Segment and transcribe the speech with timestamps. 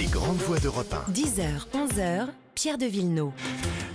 [0.00, 1.12] Les grandes voix d'Europe 1.
[1.12, 3.32] 10h, 11h, Pierre de Villeneuve.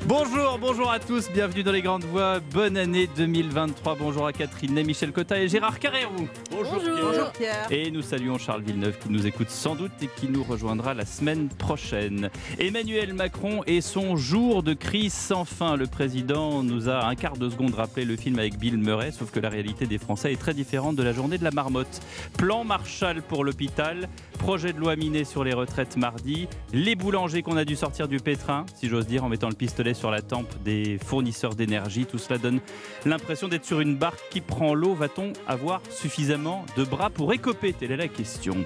[0.07, 4.83] Bonjour, bonjour à tous, bienvenue dans les grandes voix, bonne année 2023, bonjour à Catherine,
[4.83, 6.27] Michel Cotta et Gérard Carrérou.
[6.51, 7.65] Bonjour, Pierre.
[7.71, 11.07] Et nous saluons Charles Villeneuve qui nous écoute sans doute et qui nous rejoindra la
[11.07, 12.29] semaine prochaine.
[12.59, 15.75] Emmanuel Macron et son jour de crise sans fin.
[15.75, 19.31] Le président nous a un quart de seconde rappelé le film avec Bill Murray, sauf
[19.31, 21.99] que la réalité des Français est très différente de la journée de la marmotte.
[22.37, 27.57] Plan Marshall pour l'hôpital, projet de loi miné sur les retraites mardi, les boulangers qu'on
[27.57, 30.53] a dû sortir du pétrin, si j'ose dire, en mettant le pistolet sur la tempe
[30.63, 32.05] des fournisseurs d'énergie.
[32.05, 32.59] Tout cela donne
[33.05, 34.93] l'impression d'être sur une barque qui prend l'eau.
[34.93, 37.73] Va-t-on avoir suffisamment de bras pour écoper?
[37.73, 38.57] Telle est la question.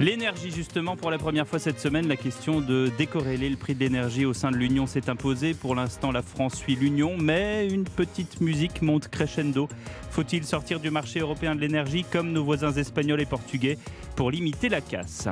[0.00, 3.80] L'énergie, justement, pour la première fois cette semaine, la question de décorréler le prix de
[3.80, 5.54] l'énergie au sein de l'Union s'est imposée.
[5.54, 9.68] Pour l'instant, la France suit l'Union, mais une petite musique monte crescendo.
[10.10, 13.78] Faut-il sortir du marché européen de l'énergie comme nos voisins espagnols et portugais
[14.16, 15.28] pour limiter la casse?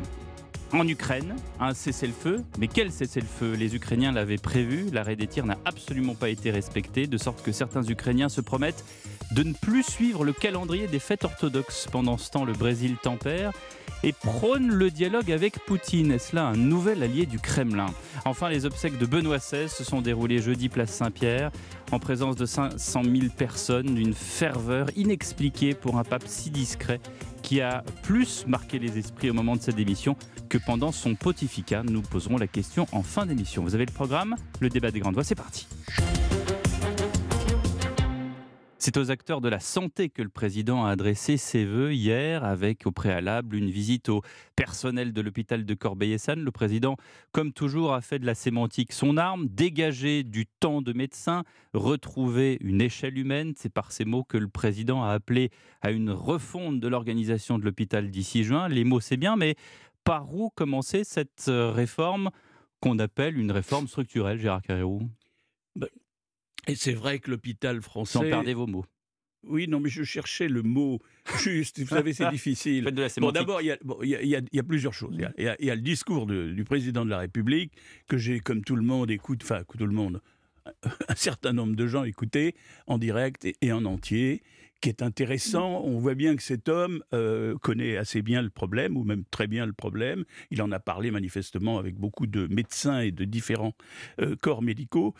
[0.73, 2.45] En Ukraine, un cessez-le-feu.
[2.59, 3.55] Mais quel cessez-le-feu?
[3.55, 7.53] Les Ukrainiens l'avaient prévu, l'arrêt des tirs n'a absolument pas été respecté, de sorte que
[7.53, 8.85] certains Ukrainiens se promettent
[9.33, 11.87] de ne plus suivre le calendrier des fêtes orthodoxes.
[11.91, 13.53] Pendant ce temps, le Brésil tempère
[14.03, 16.13] et prône le dialogue avec Poutine.
[16.13, 17.87] Est-ce là un nouvel allié du Kremlin
[18.25, 21.51] Enfin, les obsèques de Benoît XVI se sont déroulées jeudi place Saint-Pierre
[21.91, 27.01] en présence de 500 000 personnes, d'une ferveur inexpliquée pour un pape si discret
[27.49, 30.17] qui a plus marqué les esprits au moment de sa démission
[30.51, 31.83] que pendant son pontificat.
[31.83, 33.63] Nous poserons la question en fin d'émission.
[33.63, 35.67] Vous avez le programme, le débat des grandes voix, c'est parti.
[38.81, 42.87] C'est aux acteurs de la santé que le président a adressé ses voeux hier, avec
[42.87, 44.23] au préalable une visite au
[44.55, 46.45] personnel de l'hôpital de Corbeil-Essonne.
[46.45, 46.97] Le président,
[47.33, 51.43] comme toujours, a fait de la sémantique son arme, dégager du temps de médecin,
[51.75, 53.53] retrouver une échelle humaine.
[53.57, 55.51] C'est par ces mots que le président a appelé
[55.83, 58.69] à une refonte de l'organisation de l'hôpital d'ici juin.
[58.69, 59.57] Les mots, c'est bien, mais
[60.05, 62.31] par où commencer cette euh, réforme
[62.81, 65.03] qu'on appelle une réforme structurelle, Gérard Carrérou?
[66.69, 68.13] Et c'est vrai que l'hôpital français.
[68.13, 68.85] Sans perdre vos mots.
[69.45, 71.01] Oui, non, mais je cherchais le mot
[71.43, 71.79] juste.
[71.81, 72.85] Vous savez, c'est difficile.
[73.19, 75.17] bon, d'abord, il y, a plusieurs choses.
[75.39, 77.73] Il y, a, le discours du président de la République
[78.09, 80.21] que j'ai, comme tout le monde, écoute, enfin, tout le monde,
[81.09, 82.55] un certain nombre de gens écouté
[82.87, 84.43] en direct et, en entier,
[84.81, 85.83] qui est intéressant.
[85.85, 89.47] On voit bien que cet homme euh, connaît assez bien le problème, ou même très
[89.47, 90.25] bien le problème.
[90.51, 93.75] Il en a parlé manifestement avec beaucoup de médecins et de différents
[94.21, 95.15] euh, corps médicaux.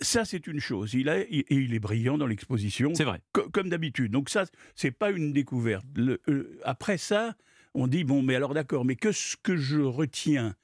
[0.00, 0.94] Ça, c'est une chose.
[0.94, 2.94] Il a, et il est brillant dans l'exposition.
[2.94, 3.20] C'est vrai.
[3.32, 4.12] comme d'habitude.
[4.12, 5.84] Donc ça, c'est pas une découverte.
[5.98, 7.36] Euh, après ça,
[7.74, 10.54] on dit bon, mais alors d'accord, mais que ce que je retiens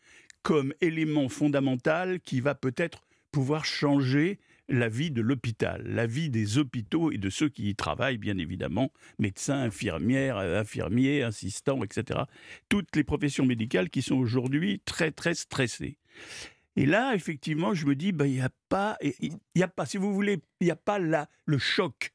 [0.43, 4.39] comme élément fondamental qui va peut-être pouvoir changer
[4.69, 8.39] la vie de l'hôpital, la vie des hôpitaux et de ceux qui y travaillent, bien
[8.39, 12.21] évidemment, médecins, infirmières, euh, infirmiers, assistants, etc.
[12.69, 15.99] Toutes les professions médicales qui sont aujourd'hui très, très stressées.
[16.77, 19.85] Et là, effectivement, je me dis, bah, il n'y a pas, il y a pas,
[19.87, 22.13] si vous voulez, il n'y a pas là le choc.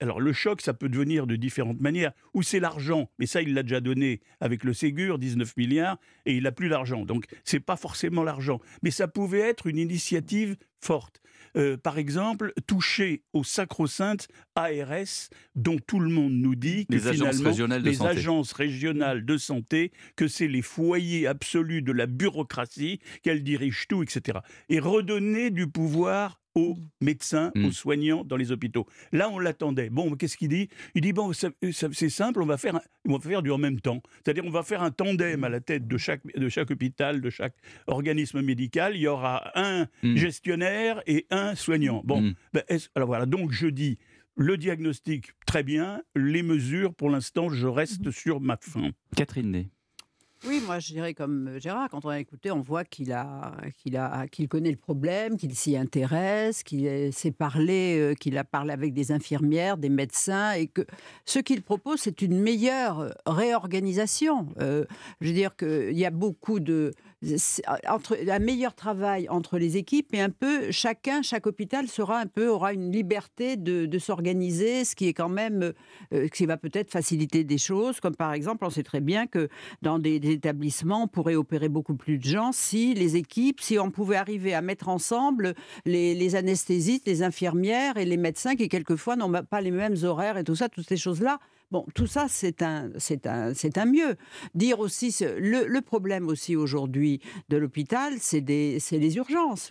[0.00, 2.12] Alors le choc, ça peut devenir de différentes manières.
[2.34, 6.34] Ou c'est l'argent, mais ça, il l'a déjà donné avec le Ségur, 19 milliards, et
[6.34, 7.04] il n'a plus d'argent.
[7.04, 8.60] Donc, c'est pas forcément l'argent.
[8.82, 11.20] Mais ça pouvait être une initiative forte.
[11.56, 16.98] Euh, par exemple, toucher au sacro-sainte ARS, dont tout le monde nous dit que les
[16.98, 18.10] finalement, agences régionales de les santé.
[18.10, 24.02] agences régionales de santé, que c'est les foyers absolus de la bureaucratie, qu'elles dirigent tout,
[24.02, 24.40] etc.
[24.68, 27.72] Et redonner du pouvoir aux médecins, aux hmm.
[27.72, 28.86] soignants dans les hôpitaux.
[29.12, 29.90] Là, on l'attendait.
[29.90, 30.68] Bon, qu'est-ce qu'il dit?
[30.94, 34.02] Il dit bon, c'est simple, on va faire, on va faire du en même temps.
[34.24, 37.30] C'est-à-dire, on va faire un tandem à la tête de chaque, de chaque hôpital, de
[37.30, 37.54] chaque
[37.86, 38.96] organisme médical.
[38.96, 42.02] Il y aura un gestionnaire et un soignant.
[42.04, 42.62] Bon, ben,
[42.94, 43.26] alors voilà.
[43.26, 43.98] Donc, je dis
[44.36, 46.02] le diagnostic, très bien.
[46.14, 48.90] Les mesures, pour l'instant, je reste sur ma fin.
[49.16, 49.70] Catherine Ney.
[50.46, 53.56] Oui, moi je dirais comme euh, Gérard, quand on a écouté, on voit qu'il a,
[53.76, 58.44] qu'il a, qu'il connaît le problème, qu'il s'y intéresse, qu'il sait parler, euh, qu'il a
[58.44, 60.86] parlé avec des infirmières, des médecins, et que
[61.24, 64.46] ce qu'il propose, c'est une meilleure réorganisation.
[64.60, 64.84] Euh,
[65.20, 66.92] je veux dire qu'il y a beaucoup de,
[67.88, 72.26] entre un meilleur travail entre les équipes et un peu chacun, chaque hôpital sera un
[72.26, 75.72] peu aura une liberté de, s'organiser, ce qui est quand même
[76.32, 79.48] qui va peut-être faciliter des choses, comme par exemple, on sait très bien que
[79.82, 83.90] dans des établissements, on pourrait opérer beaucoup plus de gens si les équipes, si on
[83.90, 85.54] pouvait arriver à mettre ensemble
[85.84, 90.44] les, anesthésistes, les infirmières et les médecins qui quelquefois n'ont pas les mêmes horaires et
[90.44, 91.38] tout ça, toutes ces choses-là
[91.70, 94.16] Bon, tout ça, c'est un, c'est un, c'est un mieux.
[94.54, 97.20] Dire aussi, le, problème aussi aujourd'hui
[97.50, 99.70] de l'hôpital, c'est des, c'est les urgences.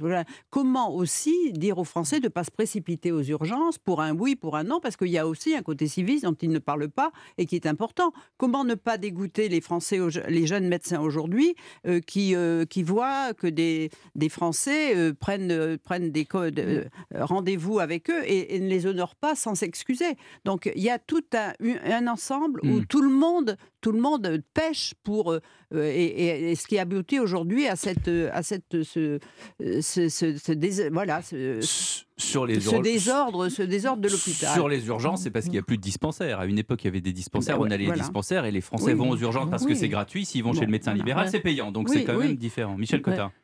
[0.52, 4.36] Comment aussi dire aux Français de ne pas se précipiter aux urgences pour un oui,
[4.36, 6.90] pour un non, parce qu'il y a aussi un côté civil dont ils ne parlent
[6.90, 8.14] pas et qui est important.
[8.38, 11.56] Comment ne pas dégoûter les Français, les jeunes médecins aujourd'hui,
[11.88, 13.90] euh, qui, euh, qui voient que des,
[14.30, 19.34] Français euh, prennent, prennent des codes, rendez-vous avec eux et, et ne les honorent pas
[19.34, 20.16] sans s'excuser.
[20.46, 21.54] Donc il y a tout un,
[21.94, 22.86] un ensemble où Mm.
[22.86, 25.40] tout le monde, tout le monde pêche pour euh,
[25.74, 29.20] euh, et, et- et ce qui aboutit aujourd'hui à cette, à cette, ce,
[29.62, 34.02] euh, ce, ce- ce dés- voilà, ce, S- Sur les ce ur- désordre, ce désordre
[34.02, 34.54] de l'hôpital.
[34.54, 36.40] Sur les urgences, c'est parce qu'il n'y a plus de dispensaires.
[36.40, 38.00] À une époque, il y avait des dispensaires, Ben ouais, on allait voilà.
[38.02, 38.98] aux dispensaires et les Français Oui.
[38.98, 40.26] vont aux urgences parce que c'est gratuit.
[40.26, 41.32] S'ils vont Bon, chez le médecin libéral, Ouais.
[41.32, 41.72] c'est payant.
[41.72, 42.28] Donc Oui, c'est quand oui.
[42.28, 42.78] même différent.
[42.78, 43.02] Michel.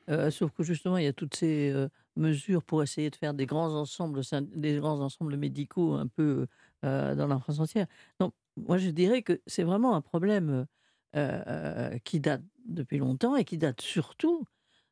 [0.09, 3.33] Euh, sauf que justement, il y a toutes ces euh, mesures pour essayer de faire
[3.33, 4.21] des grands ensembles,
[4.55, 6.47] des grands ensembles médicaux un peu
[6.83, 7.87] euh, dans la France entière.
[8.19, 10.65] Donc, moi, je dirais que c'est vraiment un problème
[11.15, 14.43] euh, euh, qui date depuis longtemps et qui date surtout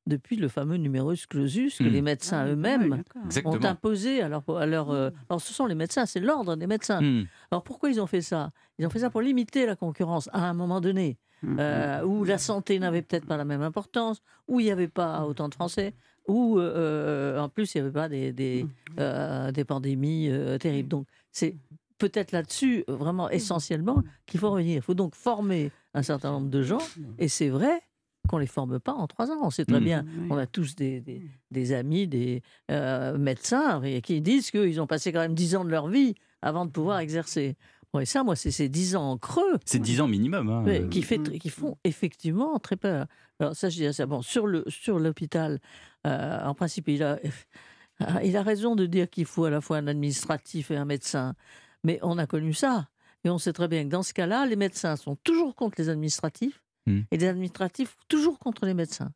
[0.08, 1.88] depuis le fameux numerus clausus que Hmm.
[1.88, 3.04] les médecins Ah, eux-mêmes
[3.46, 6.66] ont imposé à leur, à leur, euh, alors ce sont les médecins, c'est l'ordre des
[6.66, 7.02] médecins.
[7.02, 7.26] Hmm.
[7.52, 8.52] Alors pourquoi ils ont fait ça?
[8.80, 11.18] Ils ont fait ça pour limiter la concurrence à un moment donné
[11.60, 15.24] euh, où la santé n'avait peut-être pas la même importance, où il n'y avait pas
[15.26, 15.94] autant de Français,
[16.28, 18.66] où euh, en plus il n'y avait pas des, des,
[19.00, 20.90] euh, des pandémies euh, terribles.
[20.90, 21.56] Donc c'est
[22.02, 24.76] peut-être là-dessus, euh, vraiment essentiellement, qu'il faut revenir.
[24.78, 26.82] Il faut donc former un certain nombre de gens,
[27.18, 27.82] et c'est vrai
[28.28, 29.40] qu'on ne les forme pas en trois ans.
[29.42, 29.84] On sait très Mm.
[29.84, 34.88] bien, on a tous des, des- des amis, des euh, médecins qui disent qu'ils ont
[34.88, 37.56] passé quand même dix ans de leur vie avant de pouvoir exercer.
[38.00, 40.48] Et ça, moi, c'est ces dix ans en creux C'est 10 ans minimum.
[40.50, 40.64] hein.
[40.66, 43.06] Euh, qui, fait, qui font effectivement très peur.
[43.40, 44.06] Alors ça, je dirais ça.
[44.06, 45.60] Bon, sur le sur l'hôpital,
[46.08, 47.20] euh, en principe, il a
[48.24, 51.36] il a raison de dire qu'il faut à la fois un administratif et un médecin.
[51.84, 52.88] Mais on a connu ça.
[53.24, 55.90] Et on sait très bien que dans ce cas-là, les médecins sont toujours contre les
[55.90, 57.02] administratifs Mm.
[57.12, 59.12] et les administratifs toujours contre les médecins.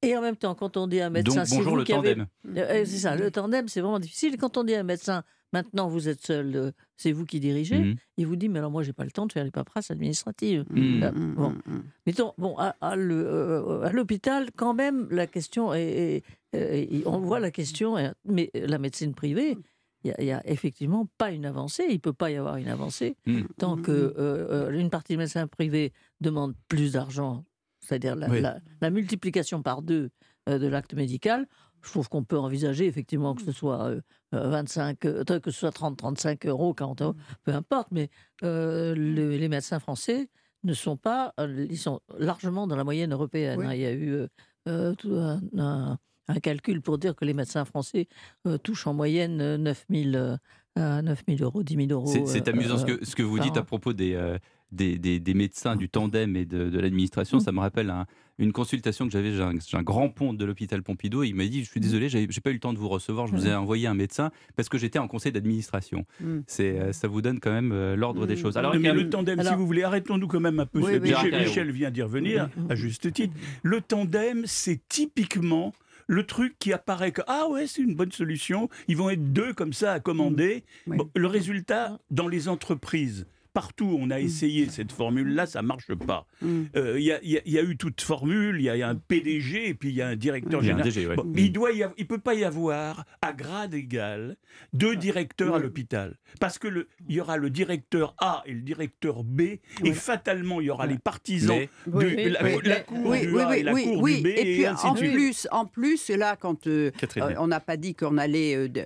[0.00, 1.84] Et en même temps, quand on dit à un Donc médecin, c'est bonjour vous le
[1.84, 2.26] qui tandem.
[2.56, 4.38] euh, c'est ça, le tandem, c'est vraiment difficile.
[4.38, 5.22] Quand on dit à un médecin,
[5.52, 7.96] maintenant vous êtes seul, euh, c'est vous qui dirigez, Mhm.
[8.16, 10.64] il vous dit, mais alors moi, j'ai pas le temps de faire les paperasses administratives.
[10.70, 11.02] Mm.
[11.02, 11.54] Euh, bon.
[12.06, 16.22] Mettons, bon, à, à le- euh, à l'hôpital, quand même, la question est,
[16.54, 19.58] est- euh, on voit la question, est- mais la médecine privée,
[20.04, 21.84] il n'y a, effectivement pas une avancée.
[21.88, 23.40] Il ne peut pas y avoir une avancée Mm.
[23.58, 27.44] tant que euh, euh, une partie des médecins privés demande plus d'argent,
[27.80, 28.40] c'est-à-dire la, Oui.
[28.40, 30.10] la- la multiplication par deux
[30.48, 31.46] euh, de l'acte médical.
[31.82, 34.00] Je trouve qu'on peut envisager effectivement que ce soit euh,
[34.34, 38.10] euh, 25, euh, que ce soit 30, 35 euros, 40 euros, peu importe, mais
[38.42, 40.28] euh, le- les médecins français
[40.62, 43.58] ne sont pas, euh, ils sont largement dans la moyenne européenne.
[43.60, 43.66] Oui.
[43.66, 43.74] hein.
[43.74, 44.26] Il y a eu
[44.98, 48.06] tout un, un- un calcul pour dire que les médecins français
[48.46, 50.36] euh, touchent en moyenne euh, 9 000, euh,
[50.78, 52.06] euh, 9 000 euros, 10 000 euros.
[52.26, 54.38] C'est euh, amusant ce euh, que, ce que vous dites à propos des, euh,
[54.70, 57.38] des, des- des médecins, du tandem et de, de l'administration.
[57.38, 57.40] Mm.
[57.40, 58.06] Ça me rappelle un-
[58.38, 59.32] une consultation que j'avais.
[59.32, 59.42] J'ai
[59.76, 61.24] un, grand pont de l'hôpital Pompidou.
[61.24, 63.26] Il m'a dit Je suis désolé, j'ai pas eu le temps de vous recevoir.
[63.26, 66.06] Je vous ai envoyé un médecin parce que j'étais en conseil d'administration.
[66.20, 66.38] Mm.
[66.46, 68.38] C'est, euh, Ça vous donne quand même euh, l'ordre des Mm.
[68.38, 68.56] choses.
[68.56, 70.78] Alors, Non, mais le tandem, si vous voulez, arrêtons-nous quand même un peu.
[70.78, 71.12] Oui, oui.
[71.40, 72.70] Michel, vient d'y revenir, Mm.
[72.70, 73.34] à juste titre.
[73.64, 75.74] Le tandem, c'est typiquement
[76.10, 78.68] le truc qui apparaît que, ah ouais, c'est une bonne solution.
[78.88, 80.64] Ils vont être deux comme ça à commander.
[80.88, 80.96] Oui.
[80.96, 85.94] Bon, le résultat, dans les entreprises, partout où on a essayé cette formule-là, ça marche
[85.94, 86.26] pas.
[86.42, 86.62] Mm.
[86.76, 88.88] Euh, Il y, a, y y eu toute formule, il y a, il y a
[88.88, 90.92] un PDG et puis il y a un directeur il y a un général.
[90.92, 91.16] DG, ouais.
[91.16, 94.36] Bon, mais il doit y avoir- il peut pas y avoir à grade égal
[94.72, 98.60] deux directeurs à l'hôpital parce que le, il y aura le directeur A et le
[98.60, 99.92] directeur B et Oui.
[99.94, 103.20] fatalement il y aura les partisans Mais- du, Oui, la, oui, la mais- cour Oui,
[103.20, 104.16] du oui, A oui, et la oui, cour oui.
[104.16, 105.12] du B Et puis ainsi en de suite.
[105.12, 108.84] plus, en plus, là, quand euh, euh, on n'a pas dit qu'on allait de-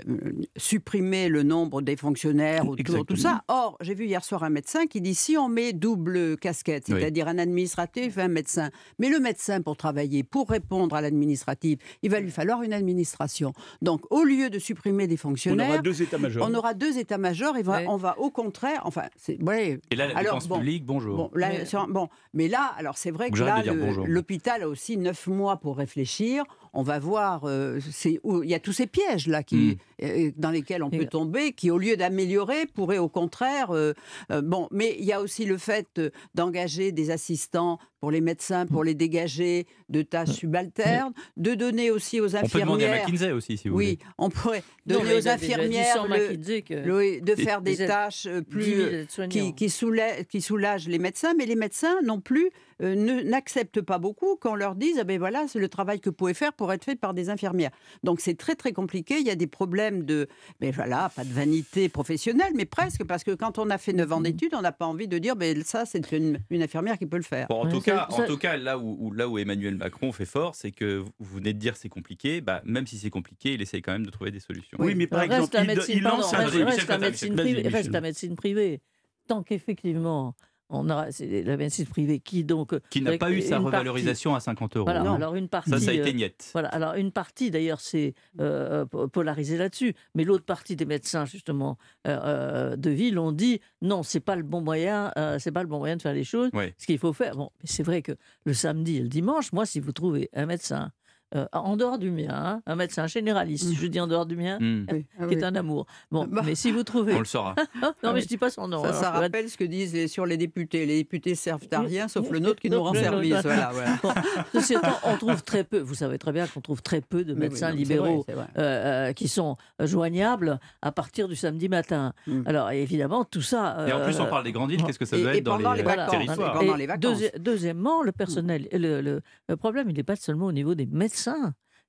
[0.57, 3.43] supprimer le nombre des fonctionnaires autour, tout ça.
[3.49, 6.97] Or, j'ai vu hier soir un médecin qui dit si on met double casquette, Oui.
[6.99, 11.79] c'est-à-dire un administratif et un médecin, mais le médecin pour travailler, pour répondre à l'administratif,
[12.03, 13.53] il va lui falloir une administration.
[13.83, 16.49] Donc, au lieu de supprimer des on fonctionnaires, aura deux états-majors.
[16.49, 17.87] on aura deux états-majors et va- Ouais.
[17.89, 21.17] on va au contraire, enfin, c'est, ouais, Et là, la Alors, bon, publique, bonjour.
[21.17, 23.63] Bon, là, Mais- sur- bon, mais là, alors c'est vrai que là,
[24.07, 26.45] l'hôpital a aussi neuf mois pour réfléchir.
[26.77, 30.05] On va voir, euh, il y a tous ces pièges là qui, Mm.
[30.05, 33.71] euh, dans lesquels on Et- peut tomber, qui au lieu d'améliorer pourraient au contraire.
[33.71, 33.93] euh,
[34.33, 38.21] euh, bon, mais il y a aussi le fait euh, d'engager des assistants pour les
[38.21, 42.89] médecins, pour les dégager de tâches subalternes, de donner aussi aux On peut demander à
[42.93, 43.09] infirmières.
[43.09, 43.99] McKinsey aussi, si vous Oui, voulez.
[44.19, 48.65] on pourrait donner aux infirmières le- que le- de faire des tâches euh, 10 plus
[48.65, 49.29] 000 aides-soignants.
[49.31, 52.51] qui, qui, soulè- qui soulagent les médecins, mais les médecins non plus
[52.83, 56.11] euh, ne- n'acceptent pas beaucoup qu'on leur dise ah ben voilà, c'est le travail que
[56.11, 57.71] vous pouvez faire pour être fait par des infirmières.
[58.03, 59.17] Donc c'est très très compliqué.
[59.21, 60.29] Il y a des problèmes de,
[60.61, 64.13] ben voilà, pas de vanité professionnelle, mais presque, parce que quand on a fait 9
[64.13, 67.07] ans d'études, on n'a pas envie de dire ben ça, c'est une, une infirmière qui
[67.07, 67.47] peut le faire.
[67.49, 69.77] Bon, en, Ouais, tout ça- cas, en tout cas, là où, où- là où Emmanuel
[69.77, 72.41] Macron fait fort, c'est que vous- venez de dire c'est compliqué.
[72.41, 74.79] Bah, même si c'est compliqué, il essaye quand même de trouver des solutions.
[74.81, 76.99] Oui, mais par reste exemple, la il, médecine, il pardon, lance un reste, reste la
[76.99, 78.81] médecine privée, reste la médecine privée.
[79.27, 80.35] Tant qu'effectivement,
[80.71, 84.35] on aura c'est la médecine privée qui donc Qui n'a pas eu sa partie- revalorisation
[84.35, 84.85] à 50 euros.
[84.87, 85.15] Voilà, Non.
[85.15, 85.71] alors une partie.
[85.71, 86.49] Ça, ça a été euh, niette.
[86.53, 91.25] Voilà, alors une partie d'ailleurs c'est euh, po- polarisé là-dessus, mais l'autre partie des médecins
[91.27, 95.53] justement euh, euh, de ville ont dit non, c'est pas le bon moyen, euh, c'est
[95.53, 96.51] pas le bon moyen de faire les choses.
[96.55, 96.75] Ouais.
[96.79, 98.13] Ce qu'il faut faire, bon, c'est vrai que
[98.45, 100.91] le samedi et le dimanche, moi, si vous trouvez un médecin
[101.35, 103.75] euh, en dehors du mien, hein, un médecin généraliste, Mm.
[103.81, 104.85] je dis en dehors du mien, Oui,
[105.19, 105.35] ah qui oui.
[105.35, 105.87] est un amour.
[106.11, 106.43] Bon, Bah.
[106.45, 107.55] mais si vous trouvez, On le saura.
[107.83, 108.83] non, Ah mais je dis pas son nom.
[108.83, 110.87] Ça, alors ça rappelle ce que disent les, sur les députés.
[110.87, 113.35] Les députés servent à rien, sauf le nôtre qui nous rend service.
[113.43, 113.71] voilà.
[113.73, 114.21] Voilà, voilà.
[114.53, 115.79] Bon, ceci étant, on trouve très peu.
[115.79, 118.47] Vous savez très bien qu'on trouve très peu de oui, médecins libéraux vrai.
[118.59, 122.13] euh, euh, qui sont joignables à partir du samedi matin.
[122.27, 122.43] Mm.
[122.47, 123.85] Alors évidemment, tout ça.
[123.89, 124.83] Et en plus, on parle des grandes villes.
[124.85, 126.11] Qu'est-ce que ça et- doit et être dans pendant les, les vacances.
[126.11, 127.03] territoires Pendant les vacances.
[127.21, 128.69] deuxi- deuxièmement, le personnel.
[128.73, 131.24] Le, le- le problème, il n'est pas seulement au niveau des médecins,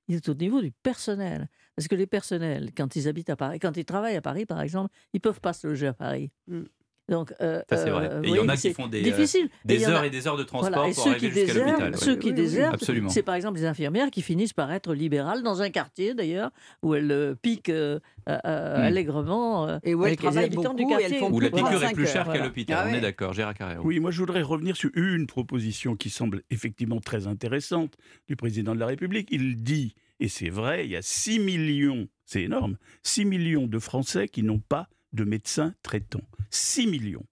[0.08, 1.48] il est au niveau du personnel.
[1.74, 4.60] Parce que les personnels, quand ils habitent à Paris, quand ils travaillent à Paris, par
[4.60, 6.30] exemple, ils ne peuvent pas se loger à Paris.
[6.46, 6.62] Mm.
[7.08, 8.08] Donc, euh, Ça, c'est vrai.
[8.10, 9.48] euh, Et il y en a qui c'est font des, euh, difficile.
[9.64, 11.54] Des a- heures et des heures de transport voilà, et pour ceux arriver qui jusqu'à
[11.64, 11.96] l'hôpital.
[11.96, 12.34] ceux qui Oui, oui, oui.
[12.42, 16.50] désertent, c'est par exemple les infirmières qui finissent par être libérales dans un quartier d'ailleurs
[16.82, 18.82] où elles piquent euh, euh, euh, Mm.
[18.82, 21.18] allègrement euh, Et où elles travaillent habitants du beaucoup et elles quartier.
[21.20, 22.86] font Où la piqûre est 25 plus chère qu'à l'hôpital.
[22.88, 23.84] Ah On est d'accord, Gérard Carrère.
[23.84, 27.94] Oui, moi je voudrais revenir sur une proposition qui semble effectivement très intéressante
[28.26, 29.28] du président de la République.
[29.30, 33.78] Il dit, et c'est vrai, il y a 6 millions, c'est énorme, 6 millions de
[33.78, 36.22] Français qui n'ont pas de médecin traitant.
[36.50, 37.26] 6 millions.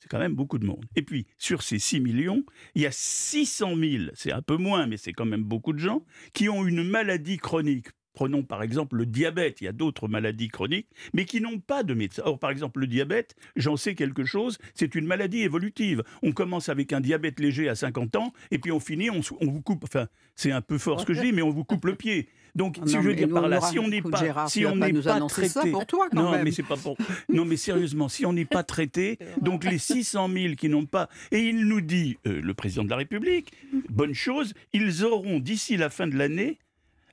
[0.00, 0.84] C'est quand même beaucoup de monde.
[0.96, 4.86] Et puis, sur ces 6 millions, il y a 600 000, c'est un peu moins,
[4.86, 7.88] mais c'est quand même beaucoup de gens, qui ont une maladie chronique.
[8.16, 11.82] Prenons par exemple le diabète, il y a d'autres maladies chroniques, mais qui n'ont pas
[11.82, 12.22] de médecin.
[12.24, 16.02] Or, par exemple, le diabète, j'en sais quelque chose, c'est une maladie évolutive.
[16.22, 19.50] On commence avec un diabète léger à 50 ans, et puis on finit, on, on
[19.50, 21.84] vous coupe, enfin, c'est un peu fort ce que je dis, mais on vous coupe
[21.84, 22.30] le pied.
[22.56, 24.64] Donc, Ah si non, je veux dire par là, si on n'est pas, Gérard, si
[24.64, 26.42] on pas n'est nous pas annoncer ça traité, pour toi, quand non, même.
[26.42, 26.96] mais c'est pas pour.
[27.28, 31.10] Non, mais sérieusement, si on n'est pas traité, donc les 600 000 qui n'ont pas,
[31.32, 33.52] et il nous dit, euh, le président de la République,
[33.90, 36.58] bonne chose, ils auront d'ici la fin de l'année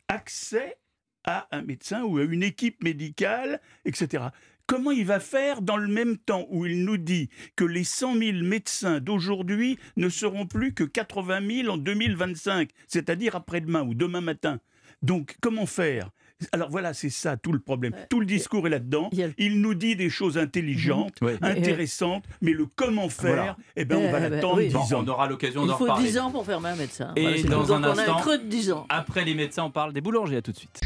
[0.08, 0.78] accès
[1.26, 4.26] à un médecin ou à une équipe médicale, etc.
[4.66, 8.16] Comment il va faire dans le même temps où il nous dit que les 100
[8.18, 14.22] 000 médecins d'aujourd'hui ne seront plus que 80 000 en 2025, c'est-à-dire après-demain ou demain
[14.22, 14.60] matin?
[15.04, 16.10] Donc, comment faire?
[16.52, 17.94] Alors voilà, c'est ça tout le problème.
[18.10, 19.10] Tout le discours est là-dedans.
[19.14, 21.38] Il Il nous dit des choses intelligentes, Ouais.
[21.42, 23.58] intéressantes, mais le comment faire, Voilà.
[23.78, 24.68] eh ben, on va Eh ben, l'attendre oui.
[24.68, 25.04] 10 Bon, ans.
[25.06, 26.04] on aura l'occasion Il d'en faut reparler.
[26.10, 27.14] 10 ans pour fermer un médecin.
[27.16, 27.60] Et Voilà, dans.
[27.64, 28.86] Donc un on a instant- un creux de 10 ans.
[28.90, 30.38] Après les médecins, on parle des boulangers.
[30.38, 30.82] À tout de suite.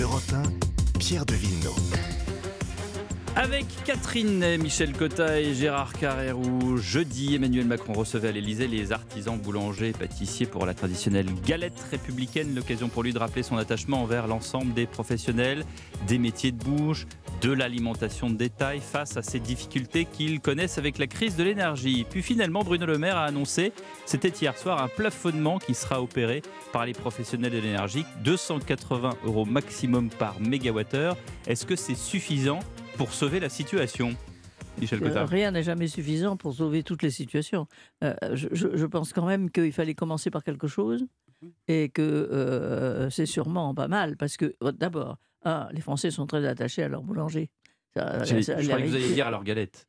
[0.00, 2.11] Europe 1, Pierre de Villeneuve.
[3.34, 9.38] Avec Catherine, Michel Cotta et Gérard Carrérou, jeudi, Emmanuel Macron recevait à l'Elysée les artisans
[9.38, 12.54] boulangers et pâtissiers pour la traditionnelle galette républicaine.
[12.54, 15.64] L'occasion pour lui de rappeler son attachement envers l'ensemble des professionnels,
[16.06, 17.06] des métiers de bouche,
[17.40, 22.04] de l'alimentation de détail face à ces difficultés qu'ils connaissent avec la crise de l'énergie.
[22.08, 23.72] Puis finalement, Bruno Le Maire a annoncé,
[24.04, 29.46] c'était hier soir, un plafonnement qui sera opéré par les professionnels de l'énergie, 280 euros
[29.46, 31.16] maximum par mégawattheure.
[31.46, 32.60] Est-ce que c'est suffisant?
[32.96, 34.14] Pour sauver la situation
[34.78, 35.24] Michel Euh.
[35.24, 37.66] Rien n'est jamais suffisant pour sauver toutes les situations.
[38.02, 41.06] Euh, je, pense quand même qu'il fallait commencer par quelque chose
[41.68, 45.18] et que euh, c'est sûrement pas mal parce que euh, d'abord,
[45.72, 47.50] les Français sont très attachés à leur boulanger.
[47.94, 49.86] Ça- J'ai- ça- Je croyais que vous alliez dire à leur galette.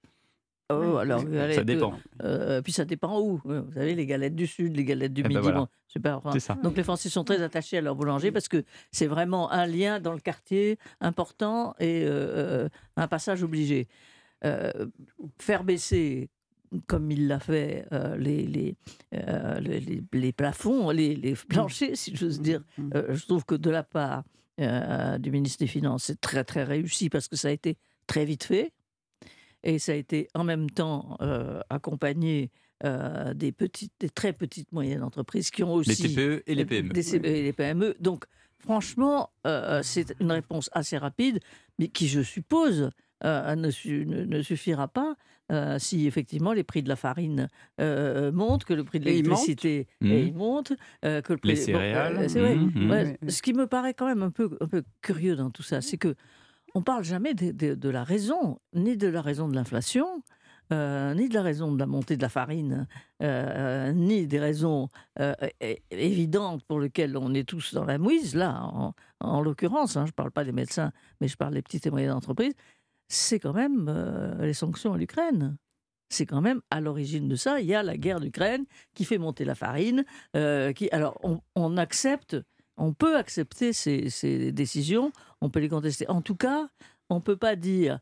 [0.69, 1.21] Oh, alors,
[1.53, 1.93] Ça dépend.
[2.23, 3.39] euh, puis ça dépend où.
[3.43, 5.41] Vous savez, les galettes du Sud, les galettes du Eh ben Midi.
[5.41, 5.59] voilà.
[5.59, 6.55] bon, c'est pas- enfin, C'est ça.
[6.55, 9.99] donc les Français sont très attachés à leur boulanger parce que c'est vraiment un lien
[9.99, 12.09] dans le quartier important et euh,
[12.65, 13.87] euh, un passage obligé.
[14.45, 14.71] Euh,
[15.37, 16.29] faire baisser,
[16.87, 18.75] comme il l'a fait, euh, les, les,
[19.13, 22.89] euh, les, les- les plafonds, les, les planchers, si j'ose dire, Mm.
[22.95, 24.23] euh, je trouve que de la part
[24.59, 27.77] euh, du ministre des Finances, c'est très très réussi parce que ça a été
[28.07, 28.71] très vite fait
[29.63, 32.51] et ça a été en même temps euh, accompagné
[32.85, 36.65] euh, des petites, des très petites moyennes entreprises qui ont Les aussi TPE et les
[36.65, 36.89] PME.
[36.89, 37.95] des CPE et les PME.
[37.99, 38.25] Donc,
[38.59, 41.39] franchement, euh, c'est une réponse assez rapide,
[41.79, 42.89] mais qui, je suppose,
[43.23, 45.15] euh, ne, su- ne- ne suffira pas
[45.51, 47.47] euh, si effectivement les prix de la farine
[47.79, 50.73] euh, montent, que le prix de l'électricité monte,
[51.05, 52.29] euh, que le prix Les bon, euh, céréales.
[52.29, 52.55] c'est vrai.
[52.55, 52.91] Mhm.
[52.91, 53.31] Ouais, Oui.
[53.31, 55.97] Ce qui me paraît quand même un peu, un peu curieux dans tout ça, c'est
[55.97, 56.15] que
[56.75, 60.23] on parle jamais de, la raison, ni de la raison de l'inflation,
[60.71, 62.87] euh, ni de la raison de la montée de la farine,
[63.21, 64.89] euh, ni des raisons
[65.19, 65.33] euh,
[65.91, 70.11] évidentes pour lesquelles on est tous dans la mouise, là, en, en l'occurrence, hein, je
[70.11, 72.53] ne parle pas des médecins, mais je parle des petites et moyennes entreprises,
[73.07, 75.57] c'est quand même euh, les sanctions à l'Ukraine.
[76.09, 77.59] C'est quand même à l'origine de ça.
[77.59, 80.05] Il y a la guerre d'Ukraine qui fait monter la farine.
[80.35, 81.19] euh, alors,
[81.55, 82.37] on, accepte,
[82.77, 85.11] on peut accepter ces décisions,
[85.43, 86.07] on peut les contester.
[86.09, 86.69] En tout cas,
[87.09, 87.99] on ne peut pas dire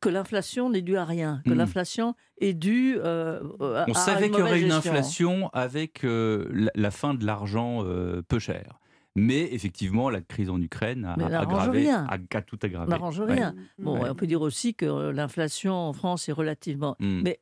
[0.00, 1.58] que l'inflation n'est due à rien, que Hmm.
[1.58, 6.46] l'inflation est due euh, à, On savait une qu'il y aurait une inflation avec euh,
[6.52, 8.78] la, la fin de l'argent euh, peu cher.
[9.16, 12.06] Mais effectivement, la crise en Ukraine a, aggravé, rien.
[12.08, 12.88] a, a tout aggravé.
[12.88, 13.32] Ça n'arrange Ouais.
[13.34, 13.54] rien.
[13.78, 14.08] Bon, Ouais.
[14.10, 16.94] on peut dire aussi que euh, l'inflation en France est relativement.
[17.00, 17.22] Mm.
[17.24, 17.40] Mais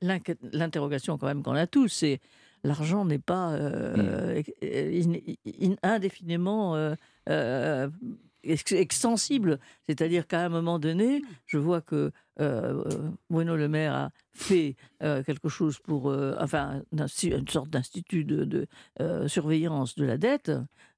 [0.52, 2.20] l'interrogation quand même qu'on a tous, c'est
[2.64, 5.20] l'argent n'est pas euh, in-
[5.60, 6.94] in- indéfiniment euh,
[7.28, 7.88] euh,
[8.46, 9.58] ex- extensible.
[9.86, 12.82] C'est-à-dire qu'à un moment donné, je vois que euh,
[13.30, 18.44] Bruno Le Maire a fait euh, quelque chose pour, euh, enfin, une sorte d'institut de,
[18.44, 18.66] de,
[19.00, 20.50] euh, surveillance de la dette.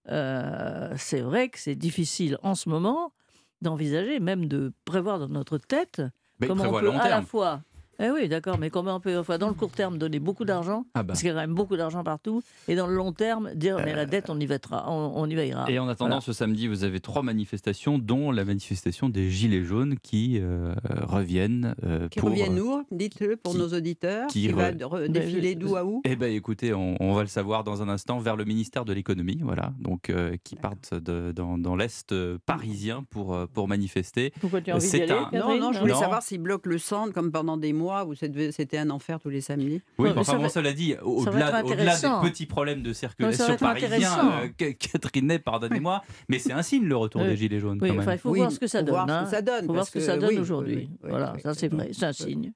[0.09, 3.13] Euh, c'est vrai que c'est difficile en ce moment
[3.61, 6.01] d'envisager, même de prévoir dans notre tête,
[6.41, 7.63] Mais comment on peut à la fois.
[8.01, 11.03] Eh oui, d'accord, mais comment on peut dans le court terme donner beaucoup d'argent, Ah
[11.03, 11.09] bah.
[11.09, 13.77] parce qu'il y a quand même beaucoup d'argent partout, et dans le long terme dire
[13.85, 15.69] mais la dette on y veillera, on, on y veillera.
[15.69, 16.21] Et en attendant, Voilà.
[16.21, 21.75] ce samedi, vous avez trois manifestations, dont la manifestation des Gilets jaunes qui euh, reviennent.
[21.85, 24.29] euh, Qui pour, reviennent euh, où Dites-le pour qui- nos auditeurs.
[24.29, 26.01] qui Qui, va re- défiler d'où à où?
[26.05, 28.93] Eh bien, écoutez, on, on va le savoir dans un instant vers le ministère de
[28.93, 33.67] l'économie, voilà, donc euh, qui partent de- dans, dans l'est euh, parisien pour euh, pour
[33.67, 34.33] manifester.
[34.41, 35.99] Pourquoi tu as envie d'y aller un- Non, non, je voulais Non.
[35.99, 39.29] savoir s'ils bloquent le centre comme pendant des mois où c'était c'était un enfer tous
[39.31, 39.83] les samedis.
[39.99, 44.31] Oui, enfin, bon, va- cela dit, au-delà des petits problèmes de circulation intéressant.
[44.43, 47.29] euh, Ca- Catherine Ney, pardonnez-moi, mais c'est un signe le retour Oui.
[47.29, 49.09] des Gilets jaunes Oui, quand enfin, il faut Oui, voir ce que ça donne.
[49.11, 49.27] hein.
[49.27, 50.89] ça donne, faut voir ce que ça donne aujourd'hui.
[51.03, 52.53] voilà, ça c'est vrai, c'est un signe.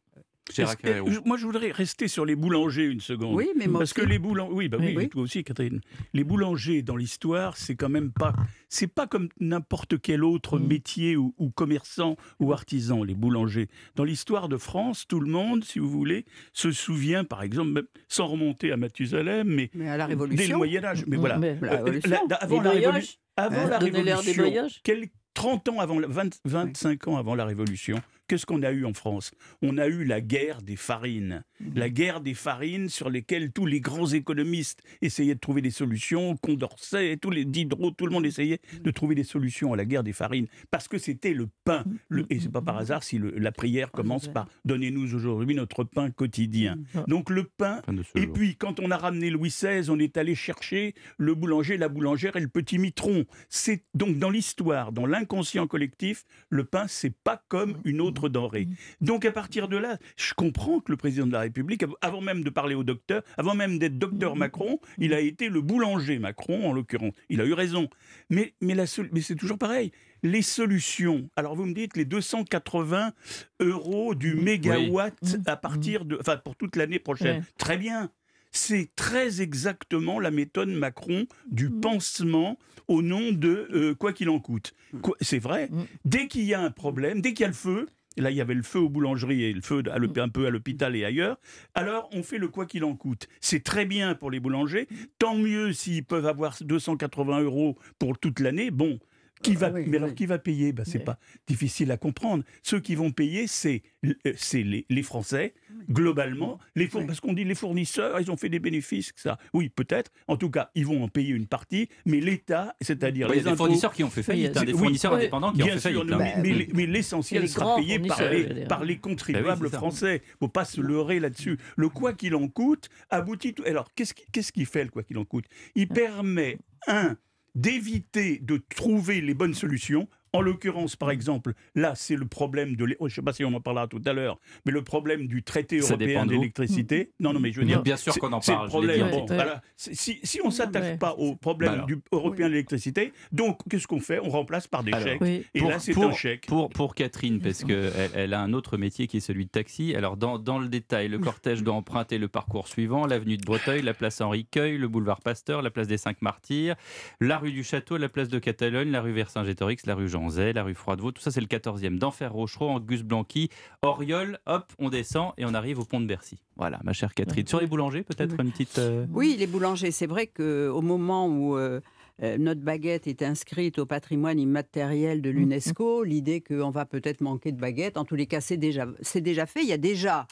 [1.25, 3.35] Moi, je voudrais rester sur les boulangers une seconde.
[3.37, 4.01] Oui, mais moi Parce aussi.
[4.01, 5.09] que les boulangers, oui, bah oui, Oui.
[5.09, 5.81] toi aussi, Catherine.
[6.13, 8.35] Les boulangers dans l'histoire, c'est quand même pas,
[8.69, 10.67] c'est pas comme n'importe quel autre Mm.
[10.67, 13.03] métier ou, ou commerçant ou artisan.
[13.05, 13.69] Les boulangers.
[13.95, 17.87] Dans l'histoire de France, tout le monde, si vous voulez, se souvient, par exemple, même
[18.09, 20.57] sans remonter à Mathusalem, mais Mais à la dès le Révolution.
[20.59, 21.05] Moyen Âge.
[21.07, 21.39] Mais Mm, voilà.
[21.39, 22.11] mais- La Euh, Révolution.
[22.29, 24.81] la- avant Les la, révolu- avant Hein, la Révolution, brioches.
[24.83, 27.99] quel- 30 ans avant, la- 20 25 ans avant la Révolution,
[28.33, 29.33] qu'est-ce qu'on a eu en France.
[29.61, 31.45] On a eu la guerre des farines.
[31.75, 36.35] La guerre des farines sur lesquelles tous les grands économistes essayaient de trouver des solutions,
[36.39, 40.03] Condorcet, tous les Diderot, tout le monde essayait de trouver des solutions à la guerre
[40.03, 41.85] des farines, parce que c'était le pain.
[42.09, 45.85] Le- et c'est pas par hasard si le- la prière commence par «Donnez-nous aujourd'hui notre
[45.85, 46.79] pain quotidien».
[47.09, 47.83] Donc le pain,
[48.15, 51.91] et puis, quand on a ramené Louis XVI, on est allé chercher le boulanger, la
[51.91, 53.27] boulangère et le petit mitron.
[53.51, 58.69] C'est donc dans l'histoire, dans l'inconscient collectif, le pain, c'est pas comme une autre denrée.
[59.01, 62.21] Donc, à partir de là, je comprends que le président de la République, av- avant
[62.21, 66.19] même de parler au docteur, avant même d'être docteur Macron, il a été le boulanger
[66.19, 67.15] Macron, en l'occurrence.
[67.29, 67.89] Il a eu raison.
[68.31, 68.75] Mais, mais,
[69.13, 69.93] mais c'est toujours pareil.
[70.23, 71.29] Les solutions.
[71.37, 73.13] Alors, vous me dites les 280
[73.61, 75.35] euros du mégawatt Oui.
[75.47, 76.17] à partir de.
[76.21, 77.45] Enfin, pour toute l'année prochaine.
[77.59, 78.11] Très bien.
[78.55, 81.81] C'est très exactement la méthode Macron du Mm.
[81.81, 84.75] pansement au nom de euh, quoi qu'il en coûte.
[85.23, 85.69] C'est vrai.
[85.71, 85.83] Mm.
[86.05, 88.41] Dès qu'il y a un problème, dès qu'il y a le feu, là il y
[88.41, 91.39] avait le feu aux boulangeries et le feu l'hôp- un peu à l'hôpital et ailleurs,
[91.75, 93.29] alors on fait le quoi qu'il en coûte.
[93.41, 94.89] C'est très bien pour les boulangers.
[95.19, 98.71] Tant mieux s'ils peuvent avoir 280 euros pour toute l'année.
[98.71, 98.99] Bon.
[99.43, 100.15] Qui va, oui, mais alors oui.
[100.15, 100.73] qui va payer?
[100.73, 102.45] Ben, C'est Mais- pas difficile à comprendre.
[102.63, 105.55] Ceux qui vont payer, c'est euh, c'est les, les Français,
[105.91, 106.59] globalement.
[106.75, 107.07] Les four- Oui.
[107.07, 109.13] Parce qu'on dit les fournisseurs, ils ont fait des bénéfices.
[109.13, 109.39] que Ça.
[109.53, 110.11] Oui, peut-être.
[110.29, 111.89] En tout cas, ils vont en payer une partie.
[112.07, 114.57] Mais l'État, c'est-à-dire Oui, il y les a des impôts, fournisseurs qui ont fait faillite,
[114.57, 116.13] hein, des oui, fournisseurs oui, indépendants qui ont Bien fait sûr, faillite.
[116.13, 116.19] hein.
[116.19, 119.67] mais, mais les- mais l'essentiel les sera payé par les, par les contribuables Ben oui,
[119.67, 119.79] c'est ça.
[119.79, 120.23] français.
[120.41, 121.59] faut pas se leurrer là-dessus.
[121.77, 123.55] Le quoi qu'il en coûte aboutit.
[123.55, 125.45] tout- Alors, qu'est-ce qui, qu'est-ce qui fait le quoi qu'il en coûte?
[125.75, 127.17] Il permet, un,
[127.55, 130.09] d'éviter de trouver les bonnes solutions.
[130.33, 132.85] En l'occurrence, par exemple, là, c'est le problème de.
[133.01, 135.27] oh, je ne sais pas si on en parlera tout à l'heure, mais le problème
[135.27, 136.39] du traité européen de vous.
[136.41, 137.13] d'électricité.
[137.21, 137.83] Non, non, mais je veux dire.
[137.83, 138.67] bien sûr c'est- qu'on en c'est le parle.
[138.67, 139.07] l'ai problème.
[139.07, 139.11] dit.
[139.13, 139.35] Bon, Ouais.
[139.35, 139.63] voilà.
[139.77, 140.97] C'est- Si, si on ne s'attaque Ouais.
[140.97, 144.19] pas au problème Bah du européen de l'électricité, donc qu'est-ce qu'on fait?
[144.21, 145.07] On remplace par des Alors.
[145.07, 145.21] chèques.
[145.21, 145.45] Oui.
[145.55, 146.47] Et Pour- là, c'est un chèque.
[146.47, 149.95] Pour, pour Catherine, parce qu'elle elle a un autre métier qui est celui de taxi.
[149.95, 153.83] Alors, dans, dans le détail, le cortège doit emprunter le parcours suivant l'avenue de Breteuil,
[153.83, 156.75] la place Henri Queuil, le boulevard Pasteur, la place des Cinq Martyrs,
[157.21, 160.53] la rue du Château, la place de Catalogne, la rue Vercingétorix, la rue Jean Zay,
[160.53, 161.13] la rue Froidevaux.
[161.13, 161.99] Tout ça, c'est le 14e.
[161.99, 163.49] D'Enfer Rochereau, Angus Blanqui,
[163.83, 164.39] Oriol.
[164.47, 166.39] Hop, on descend et on arrive au pont de Bercy.
[166.57, 167.47] Voilà, ma chère Catherine.
[167.47, 168.79] Sur les boulangers, peut-être une petite.
[168.79, 171.81] euh, Oui, les boulangers, c'est vrai qu'au moment où euh,
[172.23, 177.53] euh, notre baguette est inscrite au patrimoine immatériel de l'UNESCO, l'idée qu'on va peut-être manquer
[177.53, 179.63] de baguettes, en tous les cas, c'est déjà, c'est déjà fait.
[179.63, 180.27] Il y a déjà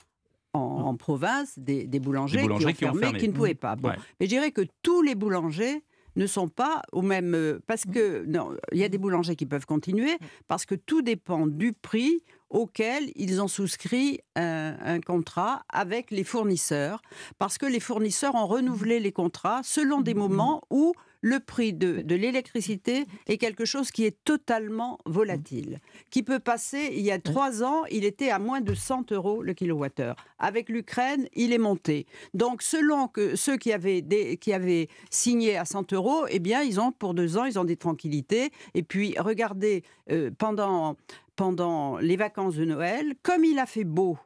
[0.53, 3.19] en, en province des, des boulangers, Des boulangers qui, ont qui ont fermé, fermé.
[3.21, 3.77] qui ne pouvaient pas.
[3.77, 3.89] Bon.
[3.89, 3.97] Ouais.
[4.19, 5.83] Mais je dirais que tous les boulangers
[6.17, 7.35] ne sont pas au même...
[7.35, 10.17] euh, Parce que, non, il y a des boulangers qui peuvent continuer,
[10.49, 16.25] parce que tout dépend du prix auquel ils ont souscrit un, un contrat avec les
[16.25, 17.01] fournisseurs,
[17.39, 22.03] parce que les fournisseurs ont renouvelé les contrats selon des moments où le prix de,
[22.03, 25.81] de l'électricité est quelque chose qui est totalement volatile,
[26.11, 29.43] qui peut passer, il y a trois ans, il était à moins de 100 euros
[29.43, 30.17] le kilowattheure.
[30.39, 32.07] Avec l'Ukraine, il est monté.
[32.35, 34.03] Donc, selon que ceux qui avaient,
[34.41, 37.65] qui avaient signé à 100 euros, eh bien, ils ont, pour deux ans, ils ont
[37.65, 38.51] des tranquillités.
[38.75, 40.97] Et puis, regardez, euh, pendant,
[41.37, 44.19] pendant les vacances de Noël, comme il a fait beau,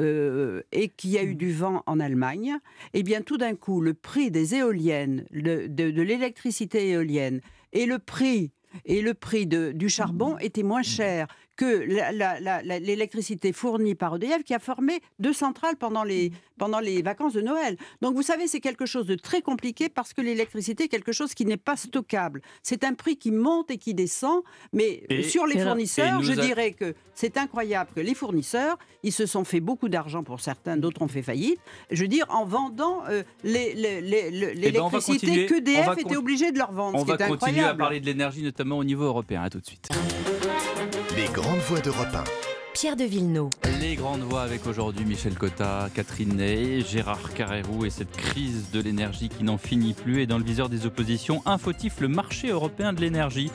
[0.00, 2.56] euh, et qu'il y a eu du vent en Allemagne,
[2.94, 7.40] eh bien tout d'un coup, le prix des éoliennes, le- de, de l'électricité éolienne
[7.72, 8.50] et le prix
[8.86, 11.86] et le prix de- du charbon étaient moins chers que
[12.78, 17.40] l'électricité fournie par EDF qui a formé deux centrales pendant les, pendant les vacances de
[17.40, 17.76] Noël.
[18.02, 21.34] Donc vous savez, c'est quelque chose de très compliqué parce que l'électricité est quelque chose
[21.34, 22.42] qui n'est pas stockable.
[22.62, 26.36] C'est un prix qui monte et qui descend, mais Et- sur les fournisseurs, je a-
[26.44, 30.76] dirais que c'est incroyable que les fournisseurs, ils se sont fait beaucoup d'argent pour certains,
[30.76, 31.60] d'autres ont fait faillite.
[31.90, 35.26] Je veux dire, en vendant euh, les- les- les- le- Eh ben, on va l'électricité
[35.26, 35.46] continuer.
[35.46, 37.60] que On DF va était obligé de leur vendre, On ce qui va est continuer
[37.64, 39.42] à parler de l'énergie, notamment au niveau européen.
[39.42, 39.88] À tout de suite.
[41.16, 42.24] Les grandes voix d'Europe 1.
[42.74, 43.48] Pierre de Villeneuve.
[43.80, 48.80] Les grandes voix avec aujourd'hui Michel Cotta, Catherine Ney, Gérard Carrérou et cette crise de
[48.80, 50.20] l'énergie qui n'en finit plus.
[50.20, 53.50] Et dans le viseur des oppositions, un fautif, le marché européen de l'énergie,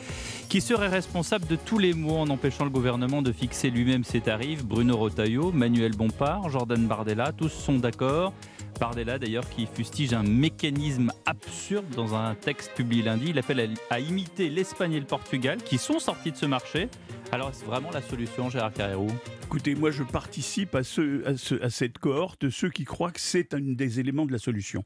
[0.47, 4.21] qui serait responsable de tous les maux en empêchant le gouvernement de fixer lui-même ses
[4.21, 4.63] tarifs.
[4.65, 8.33] Bruno Rotaillot, Manuel Bompard, Jordan Bardella, tous sont d'accord.
[8.79, 13.25] Bardella d'ailleurs qui fustige un mécanisme absurde dans un texte publié lundi.
[13.29, 16.87] Il appelle à, imiter l'Espagne et le Portugal qui sont sortis de ce marché.
[17.31, 19.09] Alors est-ce vraiment la solution, Gérard Carrérou?
[19.43, 23.53] Écoutez, moi je participe à, à, ce- à cette cohorte ceux qui croient que c'est
[23.53, 24.83] un des éléments de la solution.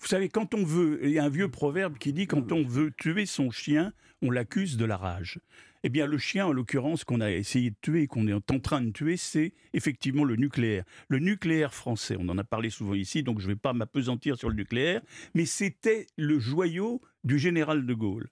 [0.00, 2.64] Vous savez, quand on veut, il y a un vieux proverbe qui dit quand on
[2.66, 5.38] veut tuer son chien, on l'accuse de la rage.
[5.84, 8.82] Eh bien, le chien, en l'occurrence, qu'on a essayé de tuer, qu'on est en train
[8.82, 10.84] de tuer, c'est effectivement le nucléaire.
[11.08, 14.36] Le nucléaire français, on en a parlé souvent ici, donc je ne vais pas m'apesantir
[14.36, 15.02] sur le nucléaire,
[15.34, 18.28] mais c'était le joyau du général de Gaulle.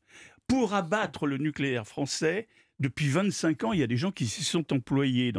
[0.46, 2.46] Pour abattre le nucléaire français,
[2.80, 5.32] depuis 25 ans, il y a des gens qui s'y sont employés.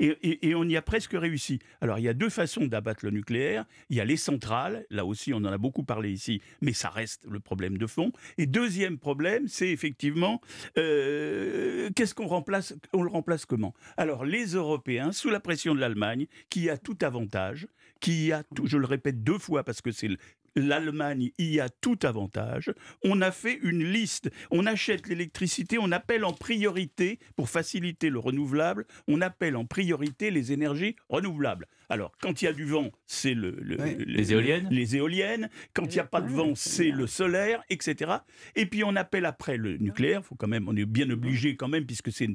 [0.00, 1.58] Et on y a presque réussi.
[1.80, 3.64] Alors, il y a deux façons d'abattre le nucléaire.
[3.90, 4.86] Il y a les centrales.
[4.90, 8.12] Là aussi, on en a beaucoup parlé ici, mais ça reste le problème de fond.
[8.38, 10.40] Et deuxième problème, c'est effectivement,
[10.78, 13.74] euh, qu'est-ce qu'on remplace On le remplace comment?
[13.96, 17.66] Alors, les Européens, sous la pression de l'Allemagne, qui a tout avantage,
[18.00, 20.16] qui a tout, je le répète deux fois parce que c'est le-
[20.56, 22.72] L'Allemagne y a tout avantage.
[23.04, 24.30] On a fait une liste.
[24.50, 30.30] On achète l'électricité, on appelle en priorité, pour faciliter le renouvelable, on appelle en priorité
[30.30, 31.66] les énergies renouvelables.
[31.90, 33.96] Alors, quand il y a du vent, c'est le, le- Ouais.
[33.96, 35.50] le- Les éoliennes Les éoliennes.
[35.74, 38.12] Quand il n'y a pas de vent, c'est le solaire, etc.
[38.56, 40.24] Et puis on appelle après le nucléaire.
[40.24, 42.28] Faut quand même, on est bien obligé quand même, puisque c'est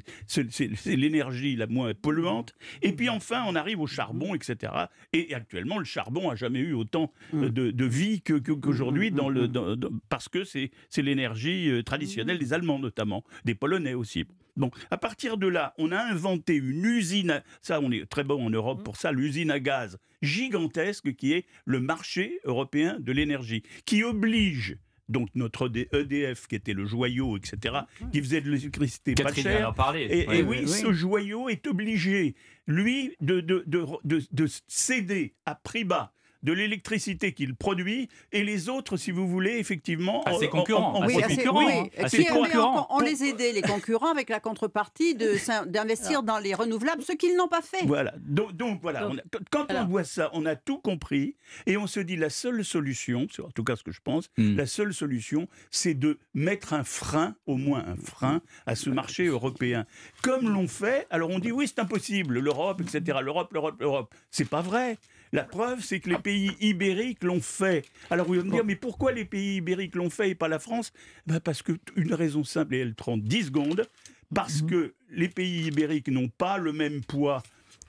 [0.86, 2.54] l'énergie la moins polluante.
[2.82, 4.74] Et puis enfin, on arrive au charbon, etc.
[5.14, 9.30] Et actuellement, le charbon a jamais eu autant euh, de, de vie que- qu'aujourd'hui, dans
[9.30, 14.26] le, dans- dans- parce que c'est l'énergie euh, traditionnelle des Allemands notamment, des Polonais aussi.
[14.58, 18.24] Bon, à partir de là, on a inventé une usine, à- ça on est très
[18.24, 23.12] bon en Europe pour ça, l'usine à gaz gigantesque qui est le marché européen de
[23.12, 27.76] l'énergie, qui oblige donc notre EDF qui était le joyau, etc.,
[28.12, 29.74] qui faisait de l'électricité pas chère,
[30.10, 30.40] et, Ouais.
[30.40, 30.68] et oui, oui, oui.
[30.68, 32.34] ce joyau est obligé,
[32.66, 36.12] lui, de, de, de, de- de céder à prix bas
[36.46, 40.24] de l'électricité qu'il produit et les autres, si vous voulez, effectivement...
[40.24, 42.10] À ses en- en- concurrents, à ses assez- concurrents, oui.
[42.10, 42.88] ses concurrents.
[42.92, 45.16] on les aidait, les concurrents, avec la contrepartie
[45.68, 47.84] d'investir dans les renouvelables, ce qu'ils n'ont pas fait.
[47.86, 48.14] Voilà.
[48.20, 51.78] Donc, donc voilà, Donc, on a- quand- on voit ça, on a tout compris et
[51.78, 54.56] on se dit la seule solution, c'est en tout cas ce que je pense, Hmm.
[54.56, 59.26] la seule solution, c'est de mettre un frein, au moins un frein, à ce marché
[59.26, 59.86] européen.
[60.22, 63.18] Comme l'ont fait, alors on dit oui, c'est impossible, l'Europe, etc.
[63.24, 64.14] L'Europe, l'Europe, l'Europe.
[64.30, 64.98] C'est pas vrai.
[65.36, 67.86] La preuve, c'est que les pays ibériques l'ont fait.
[68.10, 70.60] Alors vous allez me dire, mais pourquoi les pays ibériques l'ont fait et pas la
[70.60, 70.92] France?
[71.28, 73.86] Ben, Parce que une raison simple, et elle prend 10 secondes,
[74.34, 77.44] parce que les pays ibériques n'ont pas le même poids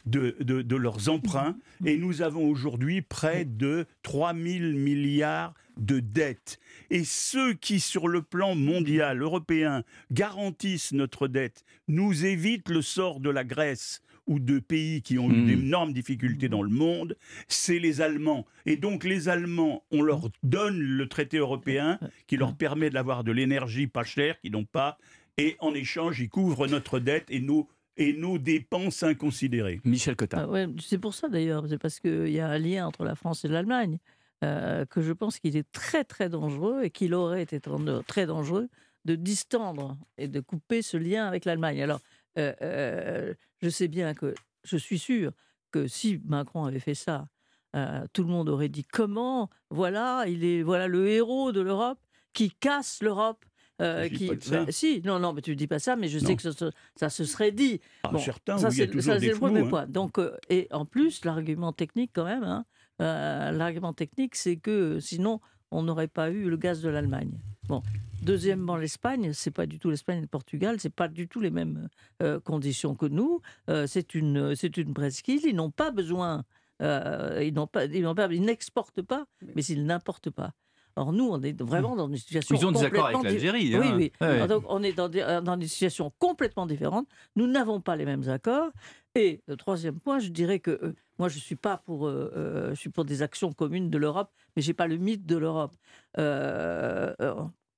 [0.04, 5.98] de, de- de leurs emprunts et nous avons aujourd'hui près de 3 000 milliards de
[6.00, 6.58] dettes.
[6.90, 9.82] Et ceux qui, sur le plan mondial, européen,
[10.12, 15.30] garantissent notre dette, nous évitent le sort de la Grèce ou de pays qui ont
[15.30, 15.46] eu Hmm.
[15.46, 17.16] d'énormes difficultés dans le monde,
[17.48, 18.44] c'est les Allemands.
[18.64, 23.32] Et donc les Allemands, on leur donne le traité européen qui leur permet d'avoir de
[23.32, 24.98] l'énergie pas chère, qu'ils n'ont pas,
[25.38, 29.80] et en échange, ils couvrent notre dette et nos et nos dépenses inconsidérées.
[29.84, 30.40] Michel Cotta.
[30.42, 33.14] Ah ouais, c'est pour ça d'ailleurs, c'est parce qu'il y a un lien entre la
[33.14, 33.98] France et l'Allemagne
[34.44, 38.26] euh, que je pense qu'il est très très dangereux et qu'il aurait été tran- très
[38.26, 38.68] dangereux
[39.06, 41.80] de distendre et de couper ce lien avec l'Allemagne.
[41.82, 42.00] Alors,
[42.38, 43.34] euh, euh,
[43.66, 45.32] je sais bien que, je suis sûr
[45.72, 47.26] que si Macron avait fait ça,
[47.74, 51.98] euh, tout le monde aurait dit comment, voilà, il est voilà le héros de l'Europe
[52.32, 53.44] qui casse l'Europe.
[53.82, 54.30] euh, qui,
[54.70, 56.26] si, non, non, mais tu ne dis pas ça, mais je Non.
[56.28, 57.78] sais que ça, se- ça se serait dit.
[58.04, 59.68] Ah, Bon, certains, ça, c'est le premier hein.
[59.68, 59.86] point.
[59.86, 62.64] Donc, euh, et en plus, l'argument technique, quand même, hein,
[63.02, 67.32] euh, l'argument technique, c'est que sinon, on n'aurait pas eu le gaz de l'Allemagne.
[67.68, 67.82] Bon.
[68.22, 71.50] Deuxièmement, l'Espagne, c'est pas du tout l'Espagne et le Portugal, c'est pas du tout les
[71.50, 71.88] mêmes
[72.22, 73.40] euh, conditions que nous.
[73.68, 75.44] Euh, c'est une, c'est une presqu'île.
[75.44, 76.44] Ils n'ont pas besoin,
[76.82, 80.54] euh, ils n'ont pas, ils n'ont pas, ils n'exportent pas, mais ils n'importent pas.
[80.96, 82.56] Or, nous, on est vraiment dans une situation.
[82.56, 83.76] Ils ont des accords avec l'Algérie.
[83.76, 83.94] oui, hein.
[83.96, 84.12] oui.
[84.20, 84.48] Ouais.
[84.48, 87.06] Donc, on est dans des, euh, dans des situations complètement différentes.
[87.36, 88.70] Nous n'avons pas les mêmes accords.
[89.14, 92.70] Et le troisième point, je dirais que euh, moi, je suis pas pour, euh, euh,
[92.70, 95.74] je suis pour des actions communes de l'Europe, mais j'ai pas le mythe de l'Europe.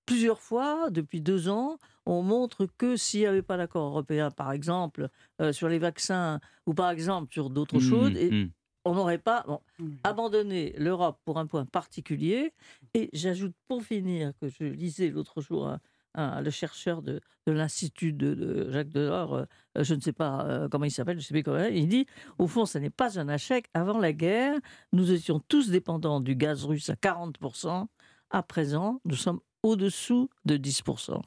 [0.07, 1.77] Plusieurs fois, depuis deux ans,
[2.07, 5.11] on montre que s'il n'y avait pas d'accord européen, par exemple,
[5.53, 8.51] sur les vaccins ou par exemple sur d'autres Mmh, choses, et mmh.
[8.89, 9.89] On n'aurait pas bon, Mmh.
[10.05, 12.53] abandonné l'Europe pour un point particulier.
[12.95, 15.81] Et j'ajoute pour finir que je lisais l'autre jour un-
[16.15, 19.45] un- le chercheur de, de l'Institut de, de Jacques Delors, euh,
[19.79, 22.07] je ne sais pas euh, comment il s'appelle, je ne sais plus comment, il dit,
[22.39, 23.67] au fond, ce n'est pas un échec.
[23.75, 24.59] Avant la guerre,
[24.93, 27.87] nous étions tous dépendants du gaz russe à 40%.
[28.31, 31.23] À présent, nous sommes au-dessous de 10%.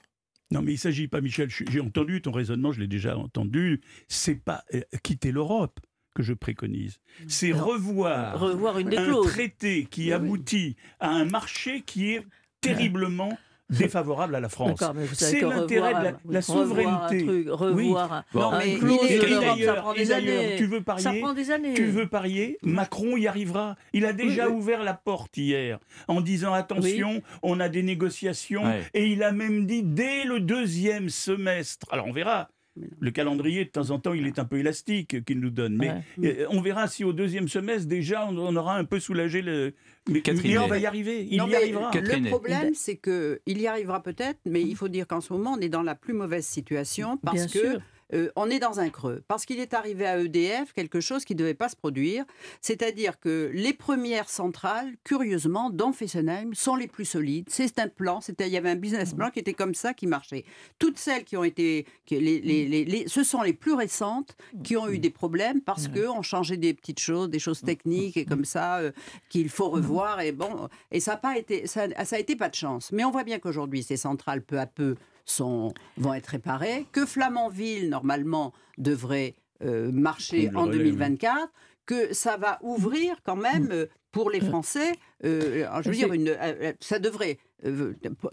[0.52, 3.82] Non, mais il ne s'agit pas, Michel, j'ai entendu ton raisonnement, je l'ai déjà entendu,
[4.10, 5.80] c'est pas euh, quitter l'Europe
[6.14, 7.64] que je préconise, c'est Non.
[7.66, 10.14] revoir Revoir une un traité qui Oui, oui.
[10.14, 12.26] aboutit à un marché qui est
[12.60, 13.38] terriblement
[13.72, 14.84] défavorable à la France.
[15.14, 15.94] C'est l'intérêt
[16.26, 17.24] de la, souveraineté.
[17.26, 18.52] truc, revoir un- Bon.
[18.52, 20.56] un mais clause il est- ça prend des années.
[20.58, 21.74] tu veux Ça parier prend des années.
[21.74, 23.78] tu veux parier Macron y arrivera.
[23.94, 24.58] Il a déjà Oui, oui.
[24.60, 28.64] ouvert la porte hier en disant attention, on a des négociations.
[28.94, 31.88] Et il a même dit dès le deuxième semestre.
[31.92, 32.50] Alors on verra.
[32.78, 32.88] Mais.
[33.00, 35.76] Le calendrier, de temps en temps, il est un peu élastique qu'il nous donne.
[35.76, 36.42] Mais Ouais.
[36.42, 39.74] euh, on verra si au deuxième semestre, déjà, on, on aura un peu soulagé le.
[40.10, 40.68] Mais il Ney.
[40.68, 41.28] va y arriver.
[41.30, 41.92] Il Non, y mais arrivera.
[41.92, 42.24] Catherine.
[42.24, 45.54] Le problème, c'est que il y arrivera peut-être, mais il faut dire qu'en ce moment,
[45.58, 47.82] on est dans la plus mauvaise situation parce Bien que sûr.
[48.14, 49.24] Euh, on est dans un creux.
[49.28, 52.26] Parce qu'il est arrivé à EDF quelque chose qui ne devait pas se produire.
[52.62, 57.46] C'est-à-dire que les premières centrales, curieusement, dans Fessenheim, sont les plus solides.
[57.50, 58.22] C'est un plan.
[58.22, 60.46] C'était, il y avait un business plan qui était comme ça, qui marchait.
[60.80, 61.86] Toutes celles qui ont été.
[62.06, 65.62] qui- les, les- les- les- ce sont les plus récentes qui ont eu des problèmes
[65.62, 68.92] parce qu'on changeait des petites choses, des choses techniques et comme ça, euh,
[69.30, 70.20] qu'il faut revoir.
[70.22, 71.68] Et bon, et ça n'a pas été.
[71.68, 72.92] Ça, ça a été pas de chance.
[72.92, 74.96] Mais on voit bien qu'aujourd'hui, ces centrales, peu à peu,
[75.32, 76.86] sont, vont être réparées.
[76.92, 80.84] Que Flamanville, normalement, devrait euh, marcher en relais, oui.
[80.84, 81.52] 2024.
[81.86, 84.94] Que ça va ouvrir quand même euh, pour les Français.
[85.26, 86.38] euh, je veux dire, une,
[86.80, 87.38] ça devrait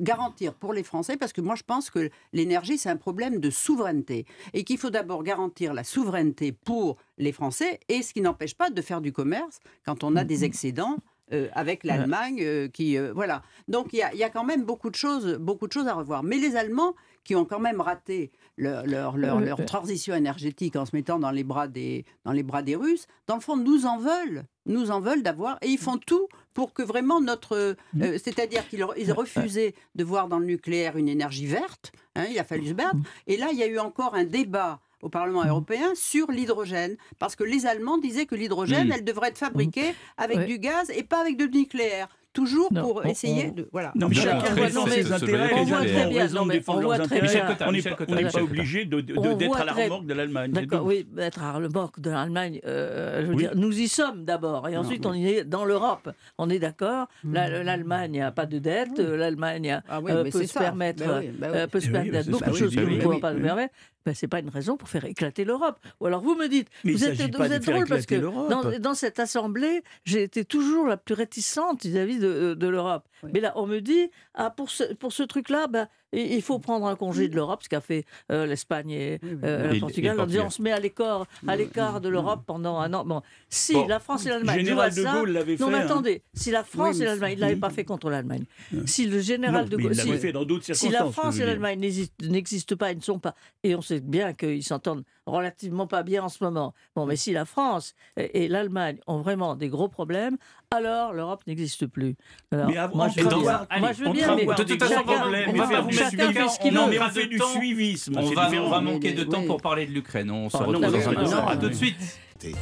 [0.00, 3.50] garantir pour les Français, parce que moi je pense que l'énergie, c'est un problème de
[3.50, 4.26] souveraineté.
[4.54, 8.70] Et qu'il faut d'abord garantir la souveraineté pour les Français, et ce qui n'empêche pas
[8.70, 10.96] de faire du commerce quand on a des excédents.
[11.32, 13.42] Euh, avec l'Allemagne, euh, qui euh, voilà.
[13.68, 15.86] Donc il y, a- il y a quand même beaucoup de choses, beaucoup de choses
[15.88, 16.22] à revoir.
[16.22, 19.66] Mais les Allemands, qui ont quand même raté leur, leur, leur, Oui, leur oui.
[19.66, 23.34] transition énergétique en se mettant dans les bras des dans les bras des Russes, dans
[23.34, 26.82] le fond, nous en veulent, nous en veulent d'avoir, et ils font tout pour que
[26.82, 27.54] vraiment notre,
[28.00, 31.92] euh, c'est-à-dire qu'ils ils refusaient de voir dans le nucléaire une énergie verte.
[32.16, 32.96] hein, il a fallu se battre.
[33.26, 37.36] Et là, il y a eu encore un débat au Parlement européen sur l'hydrogène, parce
[37.36, 38.92] que les Allemands disaient que l'hydrogène, Mm.
[38.96, 40.46] elle devrait être fabriquée avec Ouais.
[40.46, 42.08] du gaz et pas avec de nucléaire.
[42.34, 43.90] Toujours Non, pour on- essayer on- de voilà.
[43.96, 45.50] Non, mais chacun ses intérêts.
[45.54, 47.56] on voit très bien, non, mais on voit très bien.
[47.66, 47.82] On n'est
[48.30, 50.52] pas- obligé d'être à la remorque de l'Allemagne.
[50.52, 53.42] D'accord, oui, être à remorque de l'Allemagne, euh, je veux Oui.
[53.44, 56.10] dire, nous y sommes d'abord, et ensuite on y est dans l'Europe.
[56.36, 60.46] On est d'accord, la- l'Allemagne n'a pas de dette, l'Allemagne Ah oui, euh, peut se
[60.46, 60.60] ça.
[60.60, 61.38] permettre, oui, oui.
[61.42, 62.96] euh, peut se Eh oui, permettre c'est beaucoup de oui, choses bah que nous oui,
[62.98, 63.44] ne pouvons oui, pas nous oui.
[63.44, 63.74] permettre.
[64.06, 65.78] Ben, c'est pas une raison pour faire éclater l'Europe.
[66.00, 68.94] Ou alors vous me dites, Mais vous êtes, vous êtes drôle parce que dans, dans
[68.94, 73.06] cette assemblée, j'ai été toujours la plus réticente vis-à-vis de, de l'Europe.
[73.22, 73.30] Oui.
[73.34, 76.58] Mais là, on me dit, ah, pour ce, pour ce truc-là, ben, il il faut
[76.58, 79.80] prendre un congé de l'Europe, ce qu'a fait euh, l'Espagne et euh, Et- le et
[79.80, 83.04] Portugal, en disant on se met à l'écart, à de l'Europe pendant un an.
[83.04, 83.86] Bon, si Bon.
[83.86, 85.62] la France et l'Allemagne Général de Gaulle l'avait fait.
[85.64, 85.80] non, mais hein.
[85.86, 88.44] attendez, si la France Oui, et l'Allemagne, ne l'avaient pas fait contre l'Allemagne.
[88.86, 89.92] Si le général Non, de Gaulle.
[89.92, 91.06] il l'avait si- fait dans d'autres si circonstances.
[91.06, 91.78] la France et l'Allemagne
[92.22, 96.22] n'existent- pas, ils ne sont pas, et on sait bien qu'ils s'entendent relativement pas bien
[96.24, 96.74] en ce moment.
[96.96, 100.36] Bon, mais si la France et, et l'Allemagne ont vraiment des gros problèmes,
[100.70, 102.16] alors l'Europe n'existe plus.
[102.52, 104.62] Alors, Mais avant- moi, je veux bien, avoir- moi, allez, je veux bien, mais de
[104.62, 107.00] toute façon, on va faire pas du vous chacun fait ce qu'il on veut.
[107.00, 108.14] on fait de du suivisme.
[108.18, 109.46] On va, on va manquer de temps oui.
[109.46, 110.30] pour parler de l'Ukraine.
[110.30, 111.46] On se retrouve dans un instant.
[111.46, 111.96] À tout de suite.
[112.42, 112.52] Les